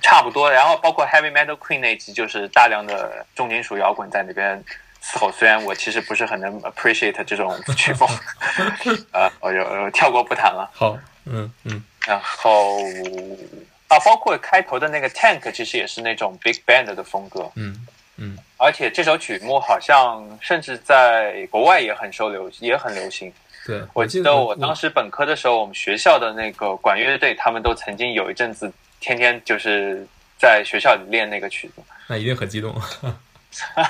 [0.00, 0.48] 差不多。
[0.48, 4.62] 然后包括 Heavy Metal Queen 那集，就是大量的重金属摇滚在那边
[5.00, 5.32] 嘶吼。
[5.32, 8.08] 虽然我其实不是很能 appreciate 这种曲风，
[9.10, 10.70] 呃，我就跳过不谈了。
[10.72, 12.78] 好，嗯嗯然后
[13.88, 17.50] 啊，包括开头的那个 Tank，其实也是那种 Big Band 的风格。
[17.54, 17.86] 嗯
[18.16, 23.32] 嗯而且这首曲目好像甚至在国外也很受流，也很流行。
[23.66, 30.04] 对，我记得记得我当时本科的时候，我们学校的那个管乐队，他们都曾经有一阵子天天就是
[30.38, 31.82] 在学校里练那个曲子。
[32.08, 32.74] 那一定很激动。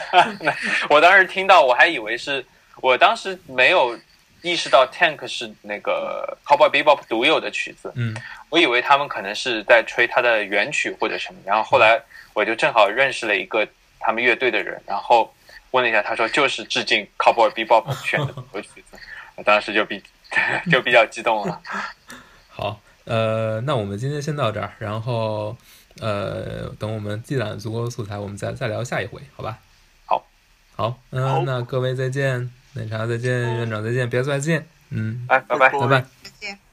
[0.90, 2.44] 我当时听到，我还以为是
[2.82, 3.98] 我当时没有
[4.42, 8.16] 意识到 Tank 是那个 Cowboy Bebop 独有的曲子，嗯
[8.50, 11.40] 我以为他们可能是在吹它的原曲或者什么。
[11.44, 12.00] 然后后来
[12.34, 13.66] 我就正好认识了一个
[13.98, 15.34] 他们乐队的人，然后
[15.72, 18.32] 问了一下，他说就是致敬 Cowboy Bebop 选的
[18.62, 18.98] 曲子。
[19.36, 20.02] 我当时就比
[20.70, 21.60] 就比较激动了。
[22.48, 25.56] 好，呃，那我们今天先到这儿，然后
[26.00, 29.58] 呃，等我们积攒足够的素材，我们再再聊下一回，好吧？
[30.06, 30.26] 好，
[30.74, 35.68] 好，嗯、好那各位再见，奶茶再见，院长再见，别再见，嗯，哎，拜拜。
[35.70, 36.00] 拜拜。
[36.22, 36.67] 再见。